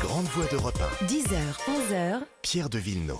[0.00, 1.06] grandes voix d'Europe 1.
[1.06, 1.34] 10h,
[1.90, 3.16] 11h, Pierre de Villeneuve.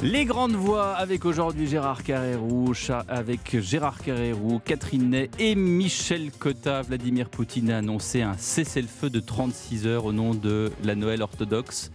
[0.00, 2.72] Les grandes voix avec aujourd'hui Gérard Carrérou,
[3.08, 6.82] avec Gérard Carrérou, Catherine Ney et Michel Cotta.
[6.82, 11.90] Vladimir Poutine a annoncé un cessez-le-feu de 36 heures au nom de la Noël orthodoxe.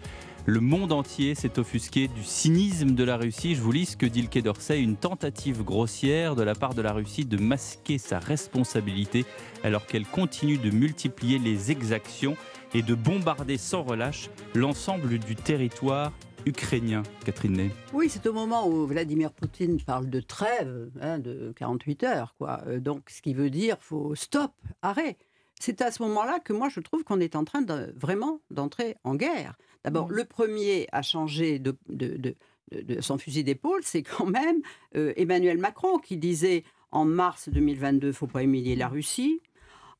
[0.45, 3.55] Le monde entier s'est offusqué du cynisme de la Russie.
[3.55, 6.73] Je vous lis ce que dit le Quai d'Orsay, une tentative grossière de la part
[6.73, 9.23] de la Russie de masquer sa responsabilité
[9.63, 12.35] alors qu'elle continue de multiplier les exactions
[12.73, 16.11] et de bombarder sans relâche l'ensemble du territoire
[16.45, 17.03] ukrainien.
[17.25, 17.71] Catherine Ney.
[17.93, 22.61] Oui, c'est au moment où Vladimir Poutine parle de trêve, hein, de 48 heures, quoi.
[22.67, 24.51] Euh, donc, ce qui veut dire, faut stop,
[24.81, 25.17] arrêt.
[25.59, 28.95] C'est à ce moment-là que moi, je trouve qu'on est en train de, vraiment d'entrer
[29.03, 29.55] en guerre.
[29.85, 32.35] D'abord, le premier à changer de, de- de-
[32.71, 34.61] de- de son fusil d'épaule, c'est quand même
[34.95, 39.41] euh, Emmanuel Macron qui disait en mars 2022, faut pas humilier la Russie.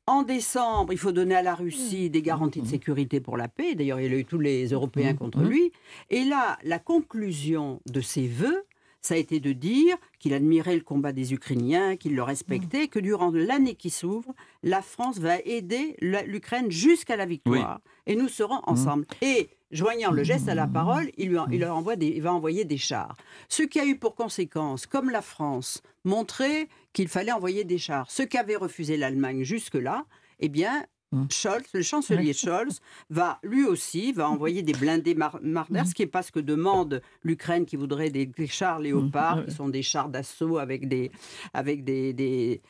[0.06, 3.74] En décembre, il faut donner à la Russie des garanties de sécurité pour la paix.
[3.74, 5.72] D'ailleurs, il a eu tous les Européens contre lui.
[6.10, 8.66] Et là, la conclusion de ses vœux,
[9.06, 12.98] ça a été de dire qu'il admirait le combat des Ukrainiens, qu'il le respectait, que
[12.98, 17.80] durant l'année qui s'ouvre, la France va aider l'Ukraine jusqu'à la victoire.
[18.06, 19.06] Et nous serons ensemble.
[19.22, 22.22] Et joignant le geste à la parole, il, lui en- il leur envoie des, il
[22.22, 23.16] va envoyer des chars.
[23.48, 28.10] Ce qui a eu pour conséquence, comme la France, montrer qu'il fallait envoyer des chars.
[28.10, 30.06] Ce qu'avait refusé l'Allemagne jusque-là,
[30.40, 30.84] eh bien.
[31.30, 36.02] Scholz, le chancelier Scholz, va lui aussi va envoyer des blindés Mar- Marder, ce qui
[36.02, 39.44] n'est pas ce que demande l'Ukraine qui voudrait des, des chars Léopard, Mm.
[39.46, 41.10] qui sont des chars d'assaut avec des,
[41.52, 42.60] avec des, des,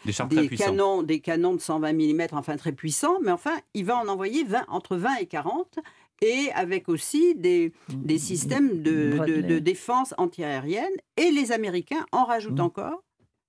[0.64, 4.44] canons, des canons de 120 mm, enfin très puissants, mais enfin, il va en envoyer
[4.44, 5.78] 20, entre 20 et 40,
[6.22, 12.61] et avec aussi des, des systèmes de, de- défense antiaérienne, et les Américains en rajoutent
[12.61, 13.02] encore.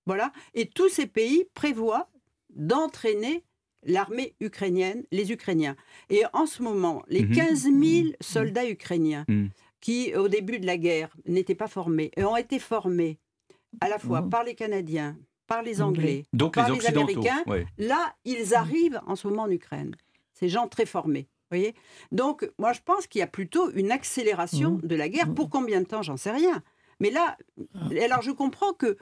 [0.08, 0.32] Voilà.
[0.54, 2.10] Et tous ces pays prévoient
[2.56, 3.44] d'entraîner
[3.86, 5.76] l'armée ukrainienne, les Ukrainiens.
[6.10, 7.36] Et en ce moment, les Mhm.
[7.36, 9.50] 15 000 soldats ukrainiens Mhm.
[9.82, 13.20] qui, au début de la guerre, n'étaient pas formés, et ont été formés
[13.82, 14.30] à la fois Mhm.
[14.30, 15.18] par les Canadiens,
[15.48, 16.24] par les Anglais.
[16.34, 16.86] Donc par les.
[16.88, 17.66] Américains, ouais.
[17.78, 19.96] Là, ils arrivent en ce moment en Ukraine.
[20.34, 21.28] Ces gens très formés.
[21.52, 21.76] Voyez
[22.12, 24.82] Donc, moi, je pense qu'il y a plutôt une accélération Mhm.
[24.82, 25.28] de la guerre.
[25.28, 25.36] Mhm.
[25.36, 26.64] Pour combien de temps J'en sais rien.
[27.00, 27.38] Mais là,
[28.02, 28.98] alors je comprends que,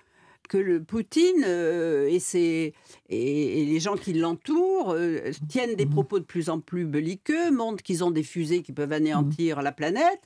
[0.47, 2.73] que le Poutine euh, et, ses-
[3.09, 5.91] et, et les gens qui l'entourent euh, tiennent des Mhm.
[5.91, 9.71] propos de plus en plus belliqueux, montrent qu'ils ont des fusées qui peuvent anéantir la
[9.71, 10.21] planète.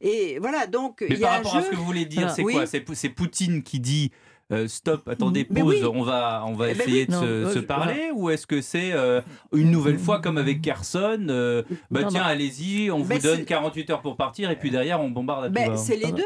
[0.00, 2.04] Et voilà, donc Mais il y par a un rapport à ce que vous voulez
[2.06, 2.52] dire, c'est oui.
[2.54, 2.66] quoi?
[2.66, 4.12] C'est Pou- C'est Poutine qui dit
[4.52, 5.90] euh, stop, attendez, pause, oui.
[5.92, 7.06] on va, on va Eh ben essayer oui.
[7.06, 9.20] de Non, se, euh, se je- parler Ou est-ce que c'est euh,
[9.52, 13.90] une nouvelle fois comme avec euh, Bah Non, tiens, allez-y, on vous donne c'est- 48
[13.90, 15.76] heures pour partir et puis derrière on bombarde à Ben, va.
[15.76, 16.22] c'est les deux.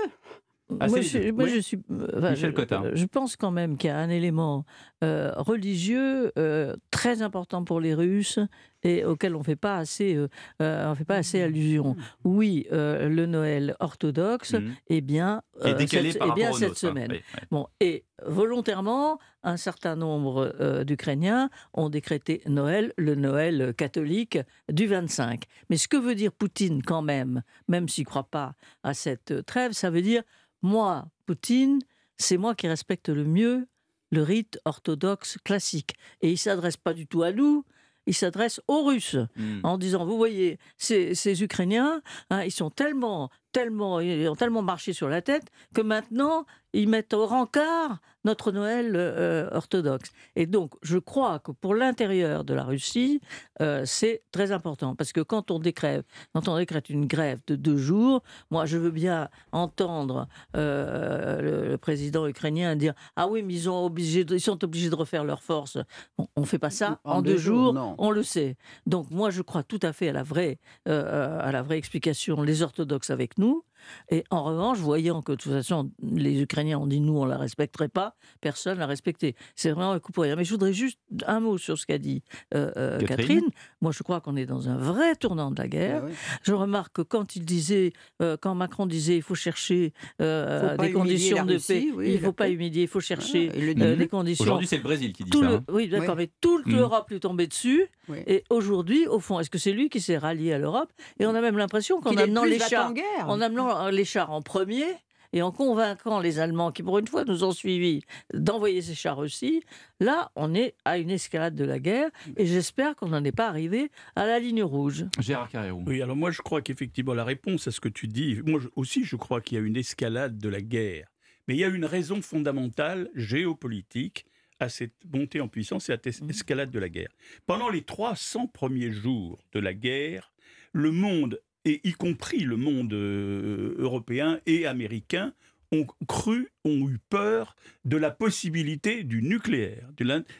[0.79, 1.33] Ah, moi, je, deux.
[1.33, 1.51] moi, Oui.
[1.55, 1.79] je suis.
[1.91, 2.97] euh, enfin, Michel je-.
[2.97, 4.65] Je pense quand même qu'il y a un élément
[5.03, 8.39] euh, religieux euh, très important pour les Russes
[8.83, 11.97] et auquel on ne fait pas assez, euh, on fait pas assez allusion.
[12.25, 14.75] Oui, euh, le Noël orthodoxe, Mhm.
[14.89, 16.75] eh bien, est euh, décalé cette, par eh bien, au cette hein.
[16.75, 17.09] semaine.
[17.11, 17.41] Oui, oui.
[17.51, 24.39] Bon, et volontairement, un certain nombre d'Ukrainiens ont décrété Noël, le Noël catholique
[24.71, 25.45] du 25.
[25.69, 29.45] Mais ce que veut dire Poutine quand même, même s'il ne croit pas à cette
[29.47, 30.23] trêve, ça veut dire,
[30.63, 31.79] moi, Poutine,
[32.17, 33.67] c'est moi qui respecte le mieux
[34.13, 35.95] le rite orthodoxe classique.
[36.21, 37.65] Et il ne s'adresse pas du tout à nous,
[38.07, 39.61] il s'adresse aux Russes Mhm.
[39.63, 44.63] en disant, vous voyez, ces, ces Ukrainiens, hein, ils sont tellement, tellement, ils ont tellement
[44.63, 50.11] marché sur la tête que maintenant, ils mettent au rencard notre Noël euh, orthodoxe.
[50.37, 53.21] Et donc, je crois que pour l'intérieur de la Russie,
[53.63, 54.95] euh, c'est très important.
[54.95, 58.77] Parce que quand on, décrète, quand on décrète une grève de deux jours, moi, je
[58.77, 64.25] veux bien entendre euh, le, le président ukrainien dire Ah oui, mais ils, ont obligé
[64.25, 65.79] de- ils sont obligés de refaire leurs forces.
[66.19, 67.95] Bon, on ne fait pas ça en, deux, jours, non.
[67.99, 68.57] on le sait.
[68.87, 72.63] Donc, moi, je crois tout à fait à la vraie, à la vraie explication, les
[72.63, 73.65] orthodoxes avec nous.
[74.11, 77.31] Et en revanche, voyant que de toute façon, les Ukrainiens ont dit nous, on ne
[77.31, 79.35] la respecterait pas, personne ne l'a respecté.
[79.57, 80.37] C'est vraiment un coup pour rien.
[80.37, 82.23] Mais je voudrais juste un mot sur ce qu'a dit
[82.55, 83.17] euh, euh, Catherine.
[83.17, 83.51] Catherine.
[83.81, 86.05] Moi, je crois qu'on est dans un vrai tournant de la guerre.
[86.07, 86.13] Ah.
[86.43, 90.83] Je remarque que quand il disait, euh, quand Macron disait, il faut chercher euh, Faut
[90.83, 92.53] des conditions de Russie, paix, oui, il ne faut pas paix.
[92.53, 94.45] humilier, il faut chercher il le euh, les conditions.
[94.45, 95.49] Aujourd'hui, c'est le Brésil qui dit Tout ça.
[95.49, 95.65] le- hein.
[95.73, 96.25] oui, d'accord, Oui.
[96.25, 96.77] mais toute Mm.
[96.77, 97.87] l'Europe lui tombait dessus.
[98.09, 98.19] Oui.
[98.27, 100.91] Et aujourd'hui, au fond, est-ce que c'est lui qui s'est rallié à l'Europe?
[101.21, 103.29] Et on a même l'impression qu'en amenant les chars, guerre.
[103.29, 104.85] en amenant les chars en premier
[105.33, 108.03] et en convainquant les Allemands qui, pour une fois, nous ont suivis
[108.35, 109.63] d'envoyer ces chars aussi,
[110.01, 113.47] là, on est à une escalade de la guerre et j'espère qu'on n'en est pas
[113.47, 115.05] arrivé à la ligne rouge.
[115.21, 115.85] Gérard Carrérou.
[115.87, 119.05] Oui, alors moi je crois qu'effectivement la réponse à ce que tu dis, moi aussi
[119.05, 121.07] je crois qu'il y a une escalade de la guerre.
[121.47, 124.27] Mais il y a une raison fondamentale géopolitique
[124.59, 126.31] à cette montée en puissance et à cette Mhm.
[126.31, 127.09] escalade de la guerre.
[127.47, 130.33] Pendant les 300 premiers jours de la guerre,
[130.73, 135.33] le monde, et y compris le monde euh, européen et américain,
[135.73, 137.55] ont cru, ont eu peur
[137.85, 139.89] de la possibilité du nucléaire,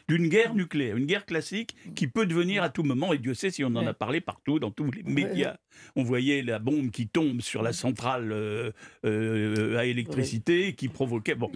[0.09, 3.49] d'une guerre nucléaire, une guerre classique qui peut devenir à tout moment, et Dieu sait
[3.49, 5.55] si on en a parlé partout, dans tous les médias.
[5.95, 8.71] On voyait la bombe qui tombe sur la centrale euh,
[9.05, 11.35] euh, à électricité, qui provoquait...
[11.35, 11.49] Bon.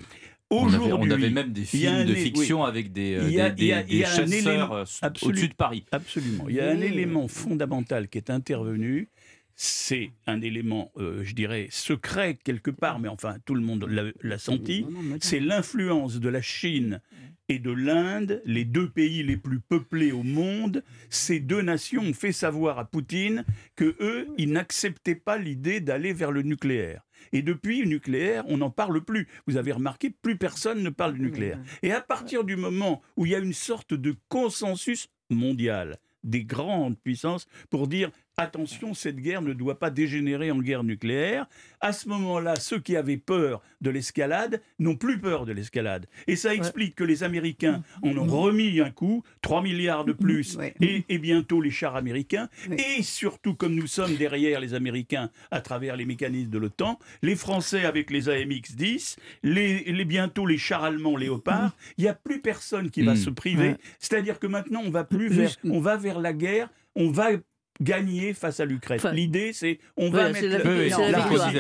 [0.52, 4.86] On avait, on Aujourd'hui, avait même des films de fiction avec des, a- a- chasseurs
[5.24, 5.84] au-dessus de Paris.
[5.92, 6.46] Absolument.
[6.48, 9.10] Il y a un élément fondamental qui est intervenu.
[9.58, 13.86] C'est un élément, euh, je dirais, secret quelque part, mais enfin tout le monde
[14.22, 14.86] l'a- senti.
[15.22, 17.02] C'est l'influence de la Chine
[17.48, 20.84] et de l'Inde, les deux pays les plus peuplés au monde.
[21.10, 23.46] Ces deux nations ont fait savoir à Poutine
[23.78, 27.06] que eux, ils n'acceptaient pas l'idée d'aller vers le nucléaire.
[27.32, 29.28] Et depuis le nucléaire, on n'en parle plus.
[29.48, 31.60] Vous avez remarqué, plus personne ne parle du nucléaire.
[31.82, 36.44] Et à partir du moment où il y a une sorte de consensus mondial des
[36.44, 41.46] grandes puissances pour dire attention, cette guerre ne doit pas dégénérer en guerre nucléaire.
[41.80, 46.06] À ce moment-là, ceux qui avaient peur de l'escalade n'ont plus peur de l'escalade.
[46.28, 50.56] Et ça explique que les Américains en ont remis un coup, 3 milliards de plus,
[50.58, 50.74] Ouais.
[50.82, 52.50] et, et bientôt les chars américains.
[52.70, 57.36] Et surtout, comme nous sommes derrière les Américains à travers les mécanismes de l'OTAN, les
[57.36, 62.42] Français avec les AMX-10, les, les- bientôt les chars allemands Léopard, il n'y a plus
[62.42, 63.18] personne qui va Mm.
[63.18, 63.76] se priver.
[64.00, 67.30] C'est-à-dire que maintenant, on va plus vers, on va vers la guerre, on va
[67.82, 69.00] gagner face à l'Ukraine.
[69.00, 71.52] Enfin, L'idée, c'est on va c'est mettre la, Oui, c'est la victoire.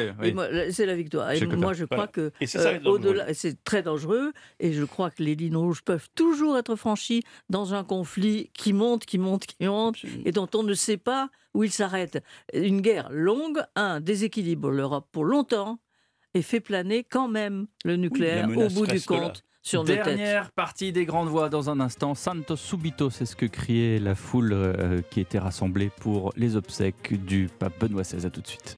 [0.72, 1.32] C'est la victoire.
[1.32, 2.30] Et moi, je crois Voilà.
[2.32, 4.32] que euh, au-delà, c'est très dangereux.
[4.60, 8.74] Et je crois que les lignes rouges peuvent toujours être franchies dans un conflit qui
[8.74, 12.24] monte, qui monte, qui monte, et dont on ne sait pas où il s'arrête.
[12.54, 15.80] Une guerre longue, un déséquilibre l'Europe pour longtemps,
[16.34, 19.34] et fait planer quand même le nucléaire au bout du là.
[19.66, 20.06] Sur nos têtes.
[20.06, 22.16] Dernière partie des grandes voix dans un instant.
[22.16, 27.26] Santos Subito, c'est ce que criait la foule euh, qui était rassemblée pour les obsèques
[27.26, 28.28] du pape Benoît XVI.
[28.28, 28.78] À tout de suite.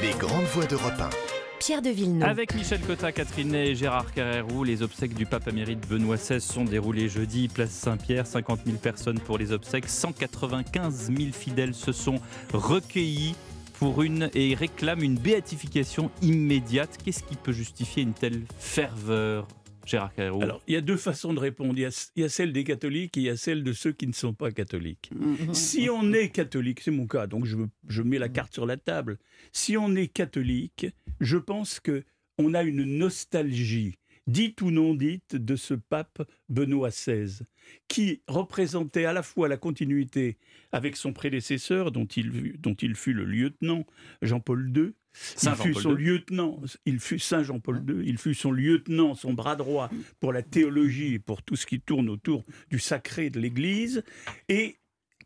[0.00, 1.10] Les grandes voix d'Europe 1.
[1.58, 2.26] Pierre de Villeneuve.
[2.26, 6.40] Avec Michel Cotta, Catherine Ney et Gérard Carrérou, les obsèques du pape émérite Benoît XVI
[6.40, 8.26] sont déroulées jeudi, place Saint-Pierre.
[8.26, 12.18] 50 000 personnes pour les obsèques, 195 000 fidèles se sont
[12.54, 13.34] recueillis
[13.80, 16.98] pour une et réclament une béatification immédiate.
[17.02, 19.48] Qu'est-ce qui peut justifier une telle ferveur,
[19.86, 21.72] Gérard Carrérou Alors, il y a deux façons de répondre.
[21.78, 23.72] Il y, a, il y a celle des catholiques et il y a celle de
[23.72, 25.10] ceux qui ne sont pas catholiques.
[25.18, 25.54] Mhm.
[25.54, 27.56] Si on est catholique, c'est mon cas, donc je,
[27.88, 29.16] je mets la carte sur la table.
[29.52, 30.86] Si on est catholique,
[31.18, 32.04] je pense que
[32.36, 37.44] on a une nostalgie, dite ou non dite, de ce pape Benoît XVI,
[37.88, 40.38] qui représentait à la fois la continuité
[40.72, 43.84] avec son prédécesseur, dont il, fut- dont il fut le lieutenant,
[44.22, 44.92] Jean-Paul II.
[45.12, 46.04] Saint il fut Jean-Paul son II.
[46.04, 49.90] lieutenant, il fut Saint Jean-Paul II, il fut son lieutenant, son bras droit
[50.20, 54.04] pour la théologie et pour tout ce qui tourne autour du sacré de l'Église,
[54.48, 54.76] et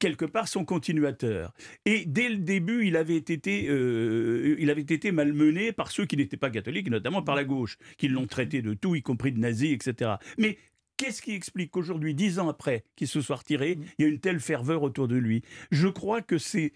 [0.00, 1.52] quelque part son continuateur.
[1.84, 6.16] Et dès le début, il avait été, euh, il avait été malmené par ceux qui
[6.16, 9.38] n'étaient pas catholiques, notamment par la gauche, qui l'ont traité de tout, y compris de
[9.38, 10.12] nazis, etc.
[10.38, 10.56] Mais
[10.96, 14.20] Qu'est-ce qui explique qu'aujourd'hui, dix ans après qu'il se soit retiré, il y a une
[14.20, 15.42] telle ferveur autour de lui?
[15.70, 16.72] Je crois que c'est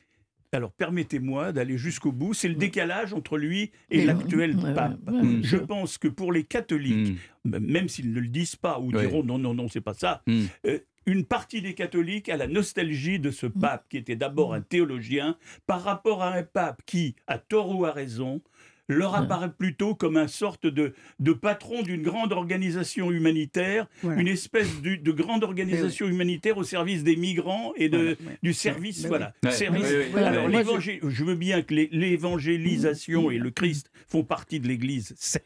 [0.51, 4.99] alors permettez-moi d'aller jusqu'au bout, c'est le décalage entre lui et l'actuel ouais, pape.
[5.07, 7.59] ouais, ouais, Je pense que pour les catholiques, Hmm.
[7.59, 10.23] même s'ils ne le disent pas ou diront non, non, non, c'est pas ça,
[10.67, 13.53] euh, une partie des catholiques a la nostalgie de ce Mm.
[13.61, 17.85] pape qui était d'abord un théologien par rapport à un pape qui, à tort ou
[17.85, 18.41] à raison,
[18.89, 24.21] leur apparaît plutôt comme un sorte de, de patron d'une grande organisation humanitaire, Voilà.
[24.21, 28.39] une espèce de, de grande organisation humanitaire au service des migrants et de, Voilà, ouais.
[28.43, 29.03] du service.
[29.03, 29.35] Mais voilà.
[29.51, 29.93] Service-.
[30.17, 35.45] Alors, je veux bien que l'é- l'évangélisation et le Christ font partie de l'Église, certes,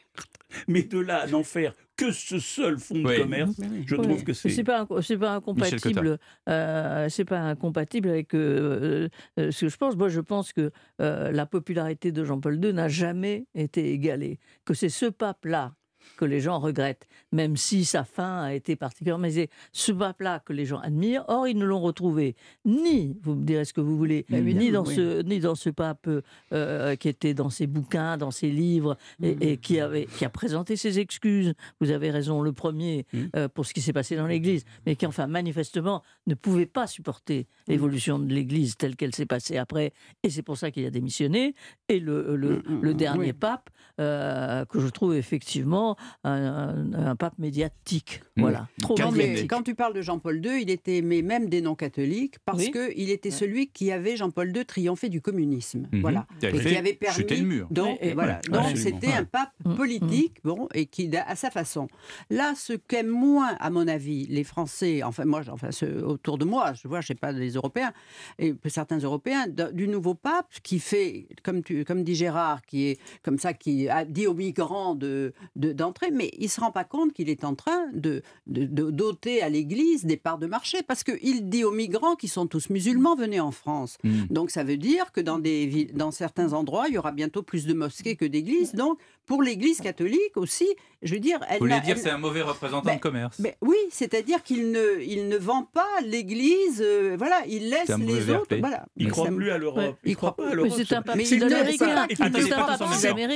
[0.68, 3.53] mais de là à n'en faire que ce seul fonds de commerce,
[3.86, 4.48] je Oui, trouve que c'est.
[4.48, 9.76] c'est pas c'est pas incompatible euh, c'est pas incompatible avec euh, euh, ce que je
[9.76, 9.96] pense.
[9.96, 14.38] Moi je pense que euh, la popularité de Jean-Paul II n'a jamais été égalée.
[14.64, 15.74] Que c'est ce pape là
[16.16, 19.22] que les gens regrettent, même si sa fin a été particulièrement.
[19.22, 21.24] Mais c'est ce pape-là que les gens admirent.
[21.28, 24.70] Or, ils ne l'ont retrouvé ni, vous me direz ce que vous voulez, Bah, ni
[24.70, 24.94] dans oui.
[24.94, 26.09] ce ni dans ce pape
[26.53, 30.30] euh, qui était dans ses bouquins, dans ses livres, et, et qui avait qui a
[30.30, 31.55] présenté ses excuses.
[31.80, 33.18] Vous avez raison, le premier Mm.
[33.36, 36.86] euh, pour ce qui s'est passé dans l'Église, mais qui enfin manifestement ne pouvait pas
[36.86, 39.92] supporter l'évolution de l'Église telle qu'elle s'est passée après,
[40.22, 41.55] et c'est pour ça qu'il a démissionné.
[41.88, 43.32] Et le, le, le dernier oui.
[43.32, 48.22] pape, euh, que je trouve effectivement vraiment un, un- un pape médiatique.
[48.36, 48.40] Mmh.
[48.40, 49.51] Voilà, trop Quand Non, Catherine mais médiatique.
[49.51, 52.70] quand tu parles de Jean-Paul II, il était aimé même des non-catholiques parce Oui.
[52.72, 53.34] qu'il était Ouais.
[53.34, 55.88] celui qui avait Jean-Paul II triomphé du communisme.
[55.93, 56.01] Mhm.
[56.01, 56.26] Voilà.
[56.40, 57.24] Qui avait Et qui avait permis.
[57.40, 57.66] le mur.
[57.70, 58.40] Donc, et- voilà.
[58.51, 59.76] ouais, Donc c'était un pape Mhm.
[59.76, 61.88] politique, bon, et qui, à sa façon.
[62.30, 66.45] Là, ce qu'aiment moins, à mon avis, les Français, enfin moi, enfin ceux autour de
[66.45, 67.93] moi, je vois, je sais pas les Européens
[68.38, 72.99] et certains Européens, du nouveau pape qui fait, comme tu, comme dit Gérard, qui est
[73.22, 76.84] comme ça, qui a dit aux migrants de de- d'entrer, mais il se rend pas
[76.84, 80.78] compte qu'il est en train de de- de- d'ôter à l'Église des parts de marché
[80.86, 83.98] parce qu'il dit aux migrants qui sont tous musulmans, venez en France.
[84.04, 84.10] Mm.
[84.30, 87.42] Donc ça veut dire que dans, des villes, dans certains endroits, il y aura bientôt
[87.42, 88.72] plus de mosquées que d'églises.
[88.74, 90.68] Donc pour l'Église catholique aussi,
[91.02, 93.38] je veux dire, elle Vous voulez dire elle- c'est un mauvais représentant Ben, de commerce
[93.38, 98.30] mais oui, c'est-à-dire qu'il ne, il ne vend pas l'Église, euh, voilà, il laisse les
[98.30, 98.56] autres.
[98.58, 98.86] Voilà.
[98.96, 99.78] Il Mais croit plus à l'Europe.
[99.78, 99.94] Ouais.
[100.04, 100.72] Il Il croit pas à l'Europe.
[100.76, 102.06] c'est un pape ne- sud-américain.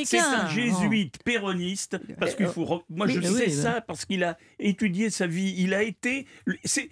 [0.05, 2.64] c'est un un jésuite péroniste parce qu'il faut.
[2.64, 5.55] re- Moi, je Mais sais oui, ça parce qu'il a étudié sa vie.
[5.59, 6.26] Il a été.
[6.64, 6.89] C'est.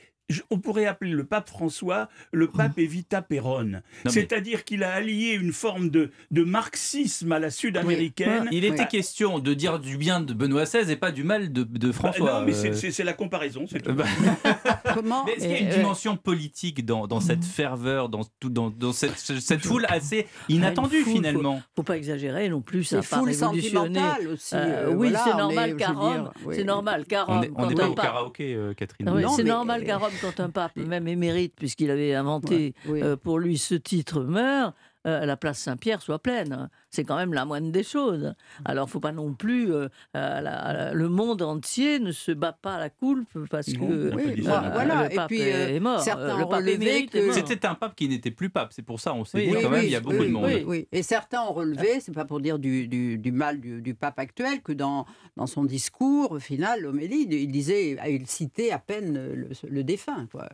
[0.50, 3.64] On pourrait appeler le pape François le pape Evita Perron.
[3.64, 8.48] Non, mais- C'est-à-dire qu'il a allié une forme de, de marxisme à la sud-américaine.
[8.50, 8.88] Il était Oui.
[8.88, 11.92] question de dire du bien de Benoît XVI et pas du mal de, de Bah,
[11.92, 12.40] François.
[12.40, 12.72] non, mais euh.
[12.74, 13.66] c'est- la comparaison.
[13.70, 13.92] c'est tout.
[13.92, 14.04] Bah,
[14.94, 18.22] Comment Mais est-ce qu'il y a une euh, dimension politique dans, dans cette ferveur, dans,
[18.42, 21.60] dans, dans cette, cette foule assez inattendue foule, finalement?
[21.76, 23.98] Faut pas exagérer non plus, ça pas foule révolutionné.
[23.98, 24.54] sentimentale aussi.
[24.54, 26.54] Euh, oui, voilà, c'est normal est- qu'à Rome, oui.
[26.56, 29.08] c'est normal qu'à On n'est pas au karaoké, Catherine.
[29.08, 33.02] Ah c'est normal qu'à Rome, quand un pape, même émérite, puisqu'il avait inventé Oui.
[33.02, 34.74] euh, pour lui ce titre, meurt,
[35.06, 36.68] euh, la place Saint-Pierre soit pleine.
[36.90, 38.34] C'est quand même la moindre des choses.
[38.64, 39.72] Alors, faut pas non plus.
[39.72, 43.86] euh, la- la- le monde entier ne se bat pas à la coulpe parce Non,
[43.86, 44.70] que Oui, ça.
[44.72, 45.04] voilà.
[45.08, 46.00] le Et pape puis, est, euh, est mort.
[46.00, 46.64] certains Euh, le ont pape
[47.10, 47.32] que-.
[47.32, 49.62] C'était un pape qui n'était plus pape, c'est pour ça on s'est Oui, dit oui,
[49.62, 50.44] quand même oui, il y a beaucoup oui, de monde.
[50.46, 50.64] oui.
[50.66, 53.94] Oui, et certains ont relevé, c'est pas pour dire du, du- du mal du, du
[53.94, 55.04] pape actuel, que dans,
[55.36, 60.26] dans son discours final, l'homélie, il disait, il citait à peine le, le défunt.
[60.30, 60.48] Quoi.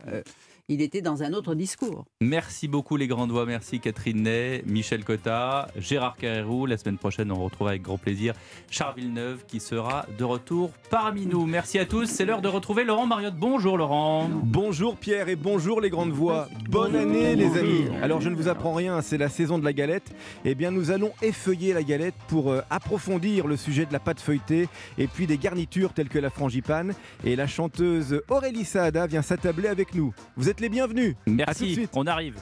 [0.73, 2.05] Il était dans un autre discours.
[2.21, 6.65] Merci beaucoup les grandes voix, merci Catherine Ney, Michel Cotta, Gérard Carrérou.
[6.65, 8.35] La semaine prochaine, on retrouve avec grand plaisir
[8.69, 11.45] Charles Villeneuve qui sera de retour parmi nous.
[11.45, 13.35] Merci à tous, c'est l'heure de retrouver Laurent Mariotte.
[13.35, 14.29] Bonjour Laurent.
[14.31, 16.47] Bonjour Pierre et bonjour les grandes voix.
[16.69, 17.87] Bonne année les amis.
[18.01, 20.15] Alors je ne vous apprends rien, c'est la saison de la galette.
[20.45, 24.21] Eh bien nous allons effeuiller la galette pour euh, approfondir le sujet de la pâte
[24.21, 26.93] feuilletée et puis des garnitures telles que la frangipane.
[27.25, 30.13] Et la chanteuse Aurélie Saada vient s'attabler avec nous.
[30.37, 31.15] Vous êtes les bienvenus.
[31.25, 32.35] Merci, on arrive.